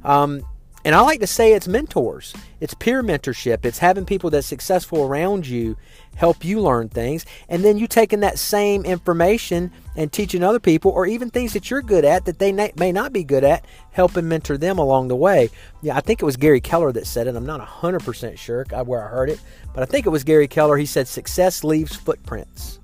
Um, 0.05 0.47
and 0.87 0.95
I 0.95 1.01
like 1.01 1.19
to 1.19 1.27
say 1.27 1.53
it's 1.53 1.67
mentors. 1.67 2.33
It's 2.61 2.73
peer 2.73 3.03
mentorship. 3.03 3.65
It's 3.65 3.81
having 3.81 4.05
people 4.07 4.31
that's 4.31 4.47
successful 4.47 5.03
around 5.03 5.45
you 5.45 5.77
help 6.15 6.45
you 6.45 6.61
learn 6.61 6.89
things. 6.89 7.27
And 7.49 7.65
then 7.65 7.77
you 7.77 7.89
taking 7.89 8.21
that 8.21 8.39
same 8.39 8.85
information 8.85 9.73
and 9.97 10.13
teaching 10.13 10.45
other 10.45 10.61
people, 10.61 10.93
or 10.93 11.05
even 11.05 11.29
things 11.29 11.55
that 11.55 11.71
you're 11.71 11.83
good 11.83 12.05
at 12.05 12.25
that 12.27 12.39
they 12.39 12.53
may 12.53 12.93
not 12.93 13.13
be 13.13 13.25
good 13.25 13.43
at, 13.43 13.65
helping 13.91 14.29
mentor 14.29 14.57
them 14.57 14.79
along 14.79 15.09
the 15.09 15.17
way. 15.17 15.51
Yeah, 15.83 15.97
I 15.97 16.01
think 16.01 16.23
it 16.23 16.25
was 16.25 16.37
Gary 16.37 16.61
Keller 16.61 16.93
that 16.93 17.09
said 17.09 17.27
it. 17.27 17.35
I'm 17.35 17.45
not 17.45 17.67
100% 17.67 18.39
sure 18.39 18.65
where 18.85 19.05
I 19.05 19.09
heard 19.09 19.29
it, 19.29 19.41
but 19.75 19.83
I 19.83 19.87
think 19.87 20.07
it 20.07 20.11
was 20.11 20.23
Gary 20.23 20.47
Keller. 20.47 20.77
He 20.77 20.87
said, 20.87 21.09
Success 21.09 21.65
leaves 21.65 21.97
footprints. 21.97 22.79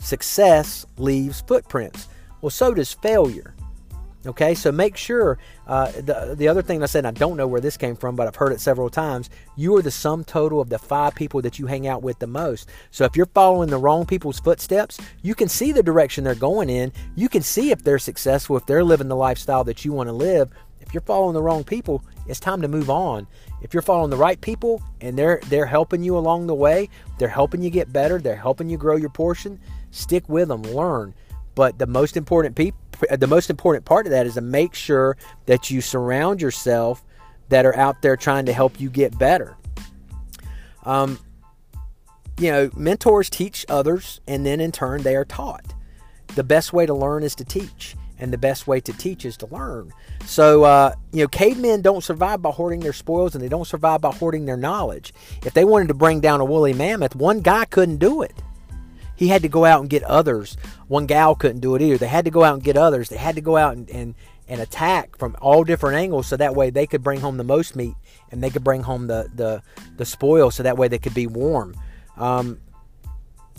success 0.00 0.84
leaves 0.96 1.42
footprints. 1.42 2.08
Well, 2.40 2.50
so 2.50 2.74
does 2.74 2.92
failure. 2.92 3.54
Okay, 4.26 4.54
so 4.54 4.72
make 4.72 4.96
sure. 4.96 5.38
Uh, 5.66 5.92
the 5.92 6.34
the 6.36 6.48
other 6.48 6.60
thing 6.60 6.82
I 6.82 6.86
said, 6.86 7.06
I 7.06 7.12
don't 7.12 7.36
know 7.36 7.46
where 7.46 7.60
this 7.60 7.76
came 7.76 7.94
from, 7.94 8.16
but 8.16 8.26
I've 8.26 8.34
heard 8.36 8.52
it 8.52 8.60
several 8.60 8.90
times. 8.90 9.30
You 9.56 9.76
are 9.76 9.82
the 9.82 9.92
sum 9.92 10.24
total 10.24 10.60
of 10.60 10.70
the 10.70 10.78
five 10.78 11.14
people 11.14 11.40
that 11.42 11.58
you 11.58 11.66
hang 11.66 11.86
out 11.86 12.02
with 12.02 12.18
the 12.18 12.26
most. 12.26 12.68
So 12.90 13.04
if 13.04 13.16
you're 13.16 13.26
following 13.26 13.70
the 13.70 13.78
wrong 13.78 14.06
people's 14.06 14.40
footsteps, 14.40 14.98
you 15.22 15.36
can 15.36 15.48
see 15.48 15.70
the 15.70 15.82
direction 15.84 16.24
they're 16.24 16.34
going 16.34 16.68
in. 16.68 16.92
You 17.14 17.28
can 17.28 17.42
see 17.42 17.70
if 17.70 17.84
they're 17.84 17.98
successful, 18.00 18.56
if 18.56 18.66
they're 18.66 18.82
living 18.82 19.08
the 19.08 19.16
lifestyle 19.16 19.62
that 19.64 19.84
you 19.84 19.92
want 19.92 20.08
to 20.08 20.12
live. 20.14 20.50
If 20.80 20.94
you're 20.94 21.00
following 21.02 21.34
the 21.34 21.42
wrong 21.42 21.64
people, 21.64 22.02
it's 22.26 22.40
time 22.40 22.62
to 22.62 22.68
move 22.68 22.90
on. 22.90 23.26
If 23.62 23.72
you're 23.72 23.82
following 23.82 24.10
the 24.10 24.16
right 24.16 24.40
people 24.40 24.82
and 25.00 25.16
they're 25.16 25.40
they're 25.46 25.66
helping 25.66 26.02
you 26.02 26.16
along 26.18 26.46
the 26.46 26.54
way, 26.54 26.88
they're 27.18 27.28
helping 27.28 27.62
you 27.62 27.70
get 27.70 27.92
better, 27.92 28.18
they're 28.18 28.34
helping 28.34 28.68
you 28.68 28.78
grow 28.78 28.96
your 28.96 29.10
portion. 29.10 29.60
Stick 29.90 30.28
with 30.28 30.48
them, 30.48 30.62
learn. 30.62 31.14
But 31.58 31.76
the 31.76 31.88
most 31.88 32.16
important 32.16 32.54
people 32.54 32.78
the 33.18 33.26
most 33.26 33.50
important 33.50 33.84
part 33.84 34.06
of 34.06 34.12
that 34.12 34.26
is 34.26 34.34
to 34.34 34.40
make 34.40 34.76
sure 34.76 35.16
that 35.46 35.72
you 35.72 35.80
surround 35.80 36.40
yourself 36.40 37.04
that 37.48 37.66
are 37.66 37.74
out 37.74 38.00
there 38.00 38.16
trying 38.16 38.46
to 38.46 38.52
help 38.52 38.80
you 38.80 38.88
get 38.88 39.18
better. 39.18 39.56
Um, 40.84 41.18
you 42.38 42.52
know, 42.52 42.70
mentors 42.76 43.28
teach 43.28 43.66
others, 43.68 44.20
and 44.28 44.46
then 44.46 44.60
in 44.60 44.70
turn, 44.70 45.02
they 45.02 45.16
are 45.16 45.24
taught. 45.24 45.74
The 46.36 46.44
best 46.44 46.72
way 46.72 46.86
to 46.86 46.94
learn 46.94 47.24
is 47.24 47.34
to 47.34 47.44
teach, 47.44 47.96
and 48.20 48.32
the 48.32 48.38
best 48.38 48.68
way 48.68 48.80
to 48.80 48.92
teach 48.92 49.24
is 49.24 49.36
to 49.38 49.46
learn. 49.46 49.92
So, 50.26 50.62
uh, 50.62 50.94
you 51.12 51.24
know, 51.24 51.28
cavemen 51.28 51.82
don't 51.82 52.04
survive 52.04 52.40
by 52.40 52.50
hoarding 52.50 52.78
their 52.78 52.92
spoils, 52.92 53.34
and 53.34 53.42
they 53.42 53.48
don't 53.48 53.66
survive 53.66 54.00
by 54.00 54.12
hoarding 54.12 54.46
their 54.46 54.56
knowledge. 54.56 55.12
If 55.44 55.54
they 55.54 55.64
wanted 55.64 55.88
to 55.88 55.94
bring 55.94 56.20
down 56.20 56.40
a 56.40 56.44
woolly 56.44 56.72
mammoth, 56.72 57.16
one 57.16 57.40
guy 57.40 57.64
couldn't 57.64 57.98
do 57.98 58.22
it. 58.22 58.34
He 59.18 59.26
had 59.26 59.42
to 59.42 59.48
go 59.48 59.64
out 59.64 59.80
and 59.80 59.90
get 59.90 60.04
others. 60.04 60.56
One 60.86 61.06
gal 61.06 61.34
couldn't 61.34 61.58
do 61.58 61.74
it 61.74 61.82
either. 61.82 61.98
They 61.98 62.06
had 62.06 62.24
to 62.26 62.30
go 62.30 62.44
out 62.44 62.54
and 62.54 62.62
get 62.62 62.76
others. 62.76 63.08
They 63.08 63.16
had 63.16 63.34
to 63.34 63.40
go 63.40 63.56
out 63.56 63.76
and, 63.76 63.90
and, 63.90 64.14
and 64.46 64.60
attack 64.60 65.18
from 65.18 65.36
all 65.40 65.64
different 65.64 65.96
angles 65.96 66.28
so 66.28 66.36
that 66.36 66.54
way 66.54 66.70
they 66.70 66.86
could 66.86 67.02
bring 67.02 67.20
home 67.20 67.36
the 67.36 67.42
most 67.42 67.74
meat 67.74 67.96
and 68.30 68.44
they 68.44 68.48
could 68.48 68.62
bring 68.62 68.84
home 68.84 69.08
the, 69.08 69.28
the, 69.34 69.60
the 69.96 70.04
spoil 70.04 70.52
so 70.52 70.62
that 70.62 70.78
way 70.78 70.86
they 70.86 71.00
could 71.00 71.14
be 71.14 71.26
warm. 71.26 71.74
Um, 72.16 72.60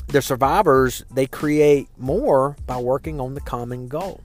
the 0.08 0.22
survivors, 0.22 1.04
they 1.12 1.28
create 1.28 1.90
more 1.98 2.56
by 2.66 2.78
working 2.78 3.20
on 3.20 3.34
the 3.34 3.42
common 3.42 3.90
goal. 3.90 4.22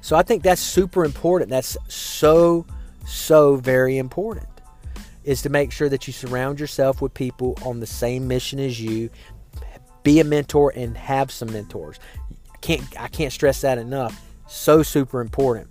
So 0.00 0.16
I 0.16 0.24
think 0.24 0.42
that's 0.42 0.60
super 0.60 1.04
important. 1.04 1.48
That's 1.48 1.76
so, 1.86 2.66
so 3.06 3.54
very 3.54 3.98
important 3.98 4.48
is 5.22 5.42
to 5.42 5.48
make 5.48 5.70
sure 5.70 5.88
that 5.88 6.08
you 6.08 6.12
surround 6.12 6.58
yourself 6.58 7.00
with 7.00 7.14
people 7.14 7.56
on 7.64 7.78
the 7.78 7.86
same 7.86 8.26
mission 8.26 8.58
as 8.58 8.80
you 8.80 9.08
be 10.02 10.20
a 10.20 10.24
mentor 10.24 10.72
and 10.74 10.96
have 10.96 11.30
some 11.30 11.52
mentors. 11.52 11.98
I 12.52 12.56
can't 12.58 13.00
I 13.00 13.08
can't 13.08 13.32
stress 13.32 13.60
that 13.62 13.78
enough. 13.78 14.20
So 14.46 14.82
super 14.82 15.20
important. 15.20 15.68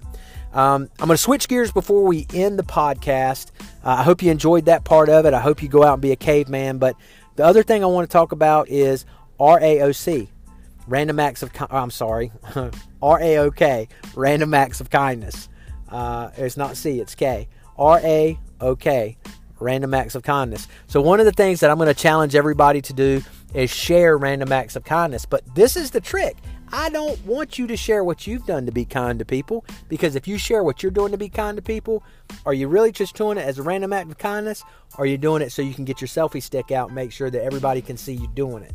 Um, 0.54 0.90
I'm 1.00 1.08
going 1.08 1.16
to 1.16 1.18
switch 1.18 1.48
gears 1.48 1.72
before 1.72 2.04
we 2.04 2.28
end 2.34 2.60
the 2.60 2.64
podcast. 2.64 3.52
Uh, 3.86 3.92
I 4.00 4.04
hope 4.04 4.22
you 4.22 4.32
enjoyed 4.32 4.66
that 4.66 4.84
part 4.84 5.08
of 5.08 5.26
it. 5.26 5.34
I 5.34 5.40
hope 5.40 5.64
you 5.64 5.70
go 5.70 5.84
out 5.84 5.94
and 5.94 6.02
be 6.02 6.12
a 6.12 6.18
caveman. 6.18 6.78
But 6.78 6.98
the 7.36 7.46
other 7.46 7.64
thing 7.64 7.84
I 7.84 7.88
want 7.88 8.10
to 8.10 8.12
talk 8.12 8.34
about 8.34 8.68
is 8.68 9.06
RAOC, 9.40 10.28
random 10.88 11.20
acts 11.20 11.42
of. 11.42 11.52
Oh, 11.60 11.78
I'm 11.78 11.92
sorry, 11.92 12.32
RAOK, 13.02 13.88
random 14.16 14.54
acts 14.54 14.82
of 14.82 14.90
kindness. 14.90 15.48
Uh, 15.90 16.32
it's 16.38 16.58
not 16.58 16.78
C, 16.78 17.00
it's 17.00 17.16
K. 17.16 17.48
RAOK, 17.78 19.16
random 19.60 19.94
acts 19.94 20.16
of 20.16 20.24
kindness. 20.24 20.68
So 20.88 21.02
one 21.02 21.20
of 21.20 21.26
the 21.26 21.32
things 21.32 21.62
that 21.62 21.70
I'm 21.70 21.78
going 21.78 21.88
to 21.88 22.00
challenge 22.00 22.36
everybody 22.36 22.82
to 22.82 22.94
do 22.94 23.22
is 23.54 23.70
share 23.70 24.18
random 24.18 24.52
acts 24.52 24.76
of 24.76 24.84
kindness. 24.84 25.26
But 25.26 25.44
this 25.56 25.76
is 25.76 25.92
the 25.92 26.02
trick. 26.02 26.38
I 26.74 26.90
don't 26.90 27.24
want 27.26 27.60
you 27.60 27.68
to 27.68 27.76
share 27.76 28.04
what 28.04 28.26
you've 28.26 28.46
done 28.46 28.66
to 28.66 28.72
be 28.72 28.86
kind 28.86 29.20
to 29.20 29.26
people 29.26 29.66
because 29.90 30.16
if 30.16 30.26
you 30.26 30.38
share 30.38 30.64
what 30.64 30.82
you're 30.82 30.92
doing 30.92 31.12
to 31.12 31.18
be 31.18 31.28
kind 31.28 31.58
to 31.58 31.62
people, 31.62 32.02
are 32.46 32.54
you 32.54 32.70
really 32.70 32.94
just 32.94 33.16
doing 33.16 33.38
it 33.38 33.42
as 33.42 33.60
a 33.60 33.64
random 33.64 33.92
act 33.92 34.10
of 34.10 34.18
kindness? 34.18 34.64
Or 34.98 35.04
are 35.04 35.08
you 35.08 35.18
doing 35.18 35.42
it 35.42 35.52
so 35.52 35.62
you 35.62 35.74
can 35.74 35.84
get 35.84 36.00
your 36.00 36.08
selfie 36.08 36.42
stick 36.42 36.72
out 36.72 36.88
and 36.88 36.96
make 36.96 37.12
sure 37.12 37.30
that 37.30 37.44
everybody 37.44 37.82
can 37.82 37.98
see 37.98 38.14
you 38.14 38.28
doing 38.30 38.64
it? 38.64 38.74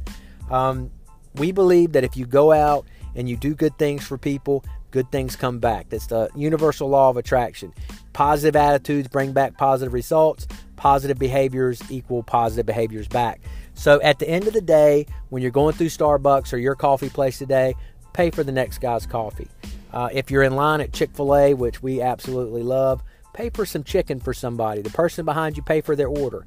Um, 0.53 0.91
we 1.37 1.53
believe 1.53 1.93
that 1.93 2.05
if 2.05 2.17
you 2.17 2.27
go 2.27 2.53
out 2.53 2.87
and 3.15 3.29
you 3.29 3.37
do 3.37 3.55
good 3.55 3.77
things 3.79 4.07
for 4.07 4.19
people, 4.19 4.63
good 4.91 5.11
things 5.13 5.37
come 5.37 5.59
back. 5.59 5.89
That's 5.89 6.07
the 6.07 6.31
universal 6.35 6.89
law 6.89 7.11
of 7.11 7.17
attraction. 7.17 7.73
Positive 8.13 8.57
attitudes 8.57 9.09
bring 9.09 9.33
back 9.33 9.57
positive 9.57 9.93
results, 9.93 10.47
positive 10.77 11.19
behaviors 11.19 11.83
equal 11.91 12.23
positive 12.23 12.67
behaviors 12.67 13.09
back. 13.09 13.41
So 13.75 14.01
at 14.01 14.19
the 14.19 14.29
end 14.29 14.47
of 14.47 14.55
the 14.55 14.61
day, 14.61 15.07
when 15.29 15.43
you're 15.43 15.51
going 15.51 15.75
through 15.75 15.89
Starbucks 15.89 16.53
or 16.53 16.57
your 16.57 16.75
coffee 16.75 17.11
place 17.11 17.39
today, 17.39 17.75
pay 18.13 18.31
for 18.31 18.43
the 18.43 18.53
next 18.53 18.79
guy's 18.79 19.07
coffee. 19.07 19.49
Uh, 19.93 20.09
if 20.13 20.31
you're 20.31 20.43
in 20.43 20.57
line 20.57 20.81
at 20.81 20.93
Chick 20.93 21.11
fil 21.15 21.37
A, 21.37 21.55
which 21.55 21.83
we 21.83 22.01
absolutely 22.01 22.63
love, 22.63 23.03
pay 23.33 23.51
for 23.51 23.67
some 23.67 23.85
chicken 23.85 24.19
for 24.19 24.33
somebody. 24.33 24.81
The 24.81 24.91
person 24.91 25.25
behind 25.25 25.57
you 25.57 25.63
pay 25.63 25.81
for 25.83 25.95
their 25.95 26.09
order. 26.09 26.47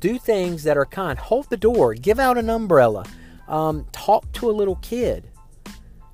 Do 0.00 0.18
things 0.18 0.64
that 0.64 0.76
are 0.76 0.84
kind. 0.84 1.18
Hold 1.18 1.48
the 1.48 1.56
door. 1.56 1.94
Give 1.94 2.18
out 2.18 2.36
an 2.36 2.50
umbrella. 2.50 3.04
Um, 3.48 3.86
talk 3.92 4.30
to 4.32 4.50
a 4.50 4.52
little 4.52 4.76
kid. 4.76 5.30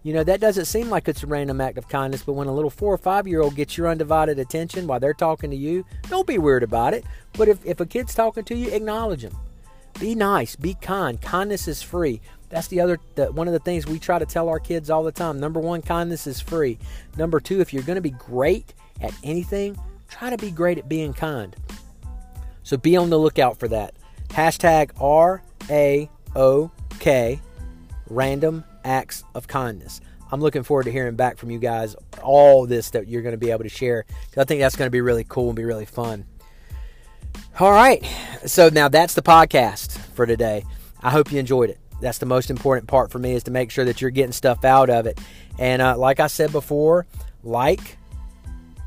You 0.03 0.15
know, 0.15 0.25
that 0.25 0.41
doesn't 0.41 0.65
seem 0.65 0.89
like 0.89 1.09
it's 1.09 1.23
a 1.23 1.27
random 1.27 1.61
act 1.61 1.77
of 1.77 1.89
kindness, 1.89 2.23
but 2.23 2.33
when 2.33 2.49
a 2.49 2.55
little 2.55 2.71
four 2.71 2.95
or 2.95 2.99
five 2.99 3.29
year 3.29 3.43
old 3.43 3.55
gets 3.55 3.77
your 3.77 3.89
undivided 3.89 4.39
attention 4.39 4.87
while 4.87 4.99
they're 4.99 5.13
talking 5.13 5.51
to 5.51 5.57
you, 5.57 5.85
don't 6.09 6.27
be 6.27 6.39
weird 6.39 6.63
about 6.63 6.95
it. 6.95 7.05
But 7.35 7.49
if, 7.49 7.65
if 7.67 7.81
a 7.81 7.87
kid's 7.87 8.15
talking 8.15 8.45
to 8.45 8.57
you, 8.57 8.71
acknowledge 8.71 9.23
them. 9.23 9.37
Be 9.99 10.15
nice, 10.15 10.57
be 10.57 10.75
kind. 10.75 11.21
Kindness 11.21 11.69
is 11.69 11.83
free. 11.83 12.23
That's 12.49 12.69
the 12.69 12.81
other 12.81 12.99
the, 13.15 13.31
one 13.31 13.47
of 13.47 13.53
the 13.53 13.59
things 13.59 13.87
we 13.87 13.99
try 13.99 14.19
to 14.19 14.25
tell 14.25 14.49
our 14.49 14.59
kids 14.59 14.89
all 14.89 15.03
the 15.03 15.13
time. 15.13 15.39
Number 15.39 15.61
one, 15.61 15.83
kindness 15.83 16.27
is 16.27 16.41
free. 16.41 16.79
Number 17.19 17.39
two, 17.39 17.61
if 17.61 17.75
you're 17.75 17.83
going 17.83 17.97
to 17.97 18.01
be 18.01 18.11
great 18.11 18.73
at 19.03 19.13
anything, 19.23 19.79
try 20.09 20.31
to 20.31 20.39
be 20.39 20.51
great 20.51 20.79
at 20.79 20.89
being 20.89 21.13
kind. 21.13 21.55
So 22.63 22.77
be 22.79 22.97
on 22.97 23.11
the 23.11 23.19
lookout 23.19 23.59
for 23.59 23.69
that. 23.69 23.95
Hashtag 24.29 24.93
R 24.99 25.43
A 25.69 26.09
O 26.35 26.71
K, 26.99 27.41
random 28.09 28.65
acts 28.85 29.25
of 29.35 29.49
kindness. 29.49 30.01
I'm 30.33 30.41
looking 30.41 30.63
forward 30.63 30.85
to 30.85 30.93
hearing 30.93 31.17
back 31.17 31.39
from 31.39 31.51
you 31.51 31.59
guys 31.59 31.97
all 32.23 32.67
this 32.67 32.91
that 32.91 33.09
you're 33.09 33.23
going 33.23 33.33
to 33.33 33.39
be 33.39 33.51
able 33.51 33.65
to 33.65 33.69
share. 33.69 34.05
I 34.37 34.45
think 34.45 34.61
that's 34.61 34.77
going 34.77 34.87
to 34.87 34.93
be 34.93 35.01
really 35.01 35.25
cool 35.29 35.49
and 35.49 35.57
be 35.57 35.65
really 35.65 35.87
fun. 35.87 36.25
All 37.59 37.73
right. 37.73 38.05
So 38.47 38.69
now 38.69 38.89
that's 38.89 39.15
the 39.15 39.23
podcast 39.23 39.99
for 40.15 40.27
today. 40.27 40.65
I 41.03 41.11
hope 41.11 41.33
you 41.33 41.39
enjoyed 41.39 41.71
it. 41.71 41.79
That's 42.01 42.19
the 42.19 42.27
most 42.27 42.51
important 42.51 42.89
part 42.89 43.11
for 43.11 43.19
me 43.19 43.33
is 43.33 43.43
to 43.45 43.51
make 43.51 43.71
sure 43.71 43.85
that 43.85 44.01
you're 44.01 44.11
getting 44.11 44.33
stuff 44.33 44.65
out 44.65 44.89
of 44.89 45.07
it. 45.07 45.21
And 45.59 45.83
uh, 45.83 45.99
like 45.99 46.21
I 46.21 46.29
said 46.29 46.53
before, 46.53 47.07
like 47.43 47.99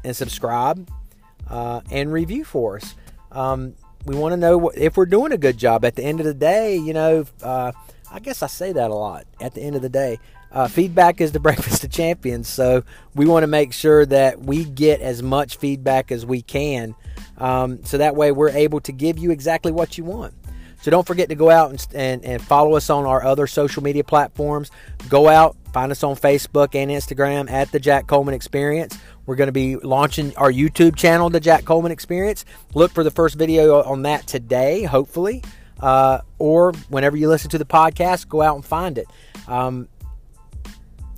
and 0.03 0.15
subscribe 0.15 0.89
uh, 1.49 1.81
and 1.91 2.11
review 2.11 2.43
for 2.43 2.77
us. 2.77 2.95
Um, 3.31 3.75
we 4.05 4.15
want 4.15 4.33
to 4.33 4.37
know 4.37 4.69
if 4.69 4.97
we're 4.97 5.05
doing 5.05 5.31
a 5.31 5.37
good 5.37 5.57
job. 5.57 5.85
At 5.85 5.95
the 5.95 6.03
end 6.03 6.19
of 6.19 6.25
the 6.25 6.33
day, 6.33 6.75
you 6.75 6.93
know, 6.93 7.25
uh, 7.41 7.71
I 8.13 8.19
guess 8.19 8.43
I 8.43 8.47
say 8.47 8.71
that 8.71 8.91
a 8.91 8.93
lot. 8.93 9.25
At 9.41 9.55
the 9.55 9.61
end 9.61 9.75
of 9.75 9.81
the 9.81 9.89
day, 9.89 10.19
uh, 10.51 10.67
feedback 10.67 11.19
is 11.19 11.31
the 11.31 11.39
breakfast 11.41 11.83
of 11.83 11.91
champions. 11.91 12.47
So 12.47 12.83
we 13.15 13.25
want 13.25 13.41
to 13.41 13.47
make 13.47 13.73
sure 13.73 14.05
that 14.05 14.39
we 14.41 14.65
get 14.65 15.01
as 15.01 15.23
much 15.23 15.57
feedback 15.57 16.11
as 16.11 16.23
we 16.23 16.43
can 16.43 16.93
um, 17.39 17.83
so 17.83 17.97
that 17.97 18.15
way 18.15 18.31
we're 18.31 18.49
able 18.49 18.79
to 18.81 18.91
give 18.91 19.17
you 19.17 19.31
exactly 19.31 19.71
what 19.71 19.97
you 19.97 20.03
want. 20.03 20.35
So 20.81 20.91
don't 20.91 21.07
forget 21.07 21.29
to 21.29 21.35
go 21.35 21.49
out 21.49 21.71
and, 21.71 21.87
and, 21.95 22.25
and 22.25 22.41
follow 22.41 22.75
us 22.75 22.89
on 22.89 23.05
our 23.05 23.23
other 23.23 23.47
social 23.47 23.81
media 23.81 24.03
platforms. 24.03 24.69
Go 25.09 25.27
out, 25.27 25.55
find 25.71 25.91
us 25.91 26.03
on 26.03 26.15
Facebook 26.15 26.75
and 26.75 26.91
Instagram 26.91 27.49
at 27.49 27.71
the 27.71 27.79
Jack 27.79 28.05
Coleman 28.05 28.35
Experience. 28.35 28.97
We're 29.25 29.37
going 29.37 29.47
to 29.47 29.53
be 29.53 29.77
launching 29.77 30.35
our 30.35 30.51
YouTube 30.51 30.97
channel, 30.97 31.29
the 31.29 31.39
Jack 31.39 31.63
Coleman 31.63 31.93
Experience. 31.93 32.43
Look 32.75 32.91
for 32.91 33.03
the 33.03 33.11
first 33.11 33.35
video 33.35 33.81
on 33.81 34.03
that 34.03 34.27
today, 34.27 34.83
hopefully. 34.83 35.41
Uh, 35.83 36.21
or 36.39 36.71
whenever 36.87 37.17
you 37.17 37.27
listen 37.27 37.49
to 37.49 37.57
the 37.57 37.65
podcast, 37.65 38.29
go 38.29 38.41
out 38.41 38.55
and 38.55 38.63
find 38.63 38.97
it. 38.97 39.07
Um, 39.49 39.89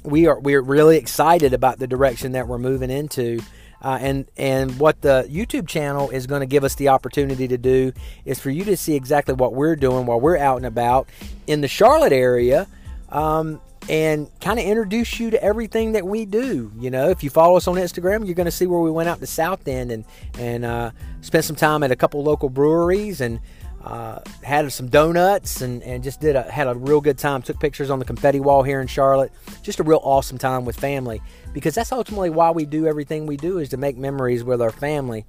we 0.03 0.25
are 0.25 0.39
we're 0.39 0.61
really 0.61 0.97
excited 0.97 1.53
about 1.53 1.77
the 1.77 1.85
direction 1.85 2.31
that 2.31 2.47
we're 2.47 2.57
moving 2.57 2.89
into 2.89 3.39
uh, 3.83 3.99
and 4.01 4.25
and 4.37 4.79
what 4.79 4.99
the 5.01 5.27
YouTube 5.29 5.67
channel 5.67 6.09
is 6.09 6.25
going 6.25 6.39
to 6.39 6.47
give 6.47 6.63
us 6.63 6.73
the 6.73 6.87
opportunity 6.89 7.47
to 7.47 7.57
do 7.57 7.93
is 8.25 8.39
for 8.39 8.49
you 8.49 8.63
to 8.63 8.75
see 8.75 8.95
exactly 8.95 9.35
what 9.35 9.53
we're 9.53 9.75
doing 9.75 10.07
while 10.07 10.19
we're 10.19 10.37
out 10.37 10.57
and 10.57 10.65
about 10.65 11.07
in 11.45 11.61
the 11.61 11.67
Charlotte 11.67 12.11
area, 12.11 12.65
um, 13.09 13.61
and 13.87 14.27
kind 14.41 14.57
of 14.57 14.65
introduce 14.65 15.19
you 15.19 15.29
to 15.29 15.43
everything 15.43 15.91
that 15.91 16.03
we 16.03 16.25
do. 16.25 16.71
You 16.79 16.89
know, 16.89 17.09
if 17.09 17.23
you 17.23 17.29
follow 17.29 17.57
us 17.57 17.67
on 17.67 17.75
Instagram, 17.75 18.25
you're 18.25 18.33
going 18.33 18.45
to 18.45 18.51
see 18.51 18.65
where 18.65 18.79
we 18.79 18.89
went 18.89 19.07
out 19.07 19.19
to 19.19 19.27
South 19.27 19.67
End 19.67 19.91
and 19.91 20.03
and 20.39 20.65
uh, 20.65 20.89
spent 21.21 21.45
some 21.45 21.55
time 21.55 21.83
at 21.83 21.91
a 21.91 21.95
couple 21.95 22.23
local 22.23 22.49
breweries 22.49 23.21
and 23.21 23.39
uh, 23.85 24.19
had 24.41 24.71
some 24.71 24.87
donuts 24.89 25.61
and, 25.61 25.83
and 25.83 26.03
just 26.03 26.19
did 26.19 26.35
a, 26.35 26.41
had 26.41 26.67
a 26.67 26.73
real 26.73 26.99
good 26.99 27.19
time. 27.19 27.43
Took 27.43 27.59
pictures 27.59 27.91
on 27.91 27.99
the 27.99 28.05
confetti 28.05 28.39
wall 28.39 28.63
here 28.63 28.81
in 28.81 28.87
Charlotte. 28.87 29.31
Just 29.61 29.79
a 29.79 29.83
real 29.83 30.01
awesome 30.03 30.39
time 30.39 30.65
with 30.65 30.75
family 30.75 31.21
because 31.53 31.75
that's 31.75 31.91
ultimately 31.91 32.31
why 32.31 32.49
we 32.49 32.65
do 32.65 32.87
everything 32.87 33.27
we 33.27 33.37
do 33.37 33.59
is 33.59 33.69
to 33.69 33.77
make 33.77 33.95
memories 33.95 34.43
with 34.43 34.59
our 34.61 34.71
family. 34.71 35.25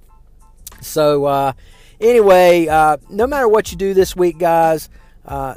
So 0.81 1.25
uh, 1.25 1.53
anyway, 2.01 2.67
uh, 2.67 2.97
no 3.09 3.27
matter 3.27 3.47
what 3.47 3.71
you 3.71 3.77
do 3.77 3.93
this 3.93 4.15
week, 4.15 4.39
guys, 4.39 4.89
uh, 5.25 5.55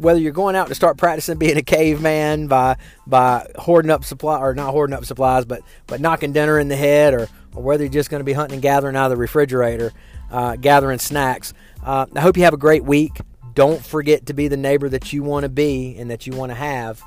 whether 0.00 0.18
you're 0.18 0.32
going 0.32 0.56
out 0.56 0.68
to 0.68 0.74
start 0.74 0.96
practicing 0.96 1.36
being 1.38 1.58
a 1.58 1.62
caveman 1.62 2.46
by 2.48 2.76
by 3.06 3.46
hoarding 3.56 3.90
up 3.90 4.04
supply 4.04 4.38
or 4.38 4.54
not 4.54 4.70
hoarding 4.70 4.96
up 4.96 5.04
supplies, 5.04 5.44
but 5.44 5.62
but 5.86 6.00
knocking 6.00 6.32
dinner 6.32 6.58
in 6.58 6.68
the 6.68 6.76
head, 6.76 7.12
or 7.12 7.28
or 7.54 7.62
whether 7.62 7.84
you're 7.84 7.92
just 7.92 8.10
going 8.10 8.20
to 8.20 8.24
be 8.24 8.32
hunting 8.32 8.54
and 8.54 8.62
gathering 8.62 8.96
out 8.96 9.06
of 9.06 9.10
the 9.10 9.16
refrigerator, 9.16 9.92
uh, 10.30 10.56
gathering 10.56 10.98
snacks. 10.98 11.52
Uh, 11.84 12.06
I 12.14 12.20
hope 12.20 12.36
you 12.36 12.44
have 12.44 12.54
a 12.54 12.58
great 12.58 12.84
week. 12.84 13.20
Don't 13.54 13.84
forget 13.84 14.26
to 14.26 14.32
be 14.32 14.48
the 14.48 14.56
neighbor 14.56 14.88
that 14.88 15.12
you 15.12 15.22
want 15.22 15.44
to 15.44 15.48
be 15.48 15.96
and 15.98 16.10
that 16.10 16.26
you 16.26 16.32
want 16.32 16.50
to 16.50 16.56
have. 16.56 17.02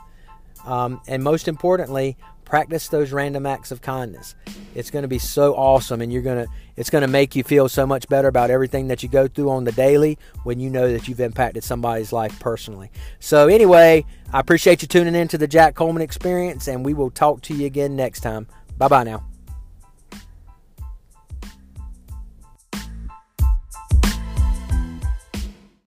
Um, 0.65 1.01
and 1.07 1.23
most 1.23 1.47
importantly, 1.47 2.15
practice 2.53 2.87
those 2.87 3.11
random 3.11 3.47
acts 3.47 3.71
of 3.71 3.81
kindness. 3.81 4.35
It's 4.75 4.91
going 4.91 5.01
to 5.01 5.07
be 5.07 5.17
so 5.17 5.55
awesome, 5.55 6.01
and 6.01 6.13
you're 6.13 6.21
going 6.21 6.45
to 6.45 6.51
it's 6.75 6.91
going 6.91 7.01
to 7.01 7.07
make 7.07 7.35
you 7.35 7.43
feel 7.43 7.67
so 7.67 7.87
much 7.87 8.07
better 8.07 8.27
about 8.27 8.51
everything 8.51 8.89
that 8.89 9.01
you 9.01 9.09
go 9.09 9.27
through 9.27 9.49
on 9.49 9.63
the 9.63 9.71
daily 9.71 10.19
when 10.43 10.59
you 10.59 10.69
know 10.69 10.91
that 10.91 11.07
you've 11.07 11.19
impacted 11.19 11.63
somebody's 11.63 12.13
life 12.13 12.39
personally. 12.39 12.91
So 13.19 13.47
anyway, 13.47 14.05
I 14.31 14.39
appreciate 14.39 14.83
you 14.83 14.87
tuning 14.87 15.15
in 15.15 15.27
to 15.29 15.37
the 15.39 15.47
Jack 15.47 15.73
Coleman 15.73 16.03
Experience, 16.03 16.67
and 16.67 16.85
we 16.85 16.93
will 16.93 17.09
talk 17.09 17.41
to 17.41 17.55
you 17.55 17.65
again 17.65 17.95
next 17.95 18.19
time. 18.19 18.45
Bye 18.77 18.87
bye 18.87 19.03
now. 19.03 19.32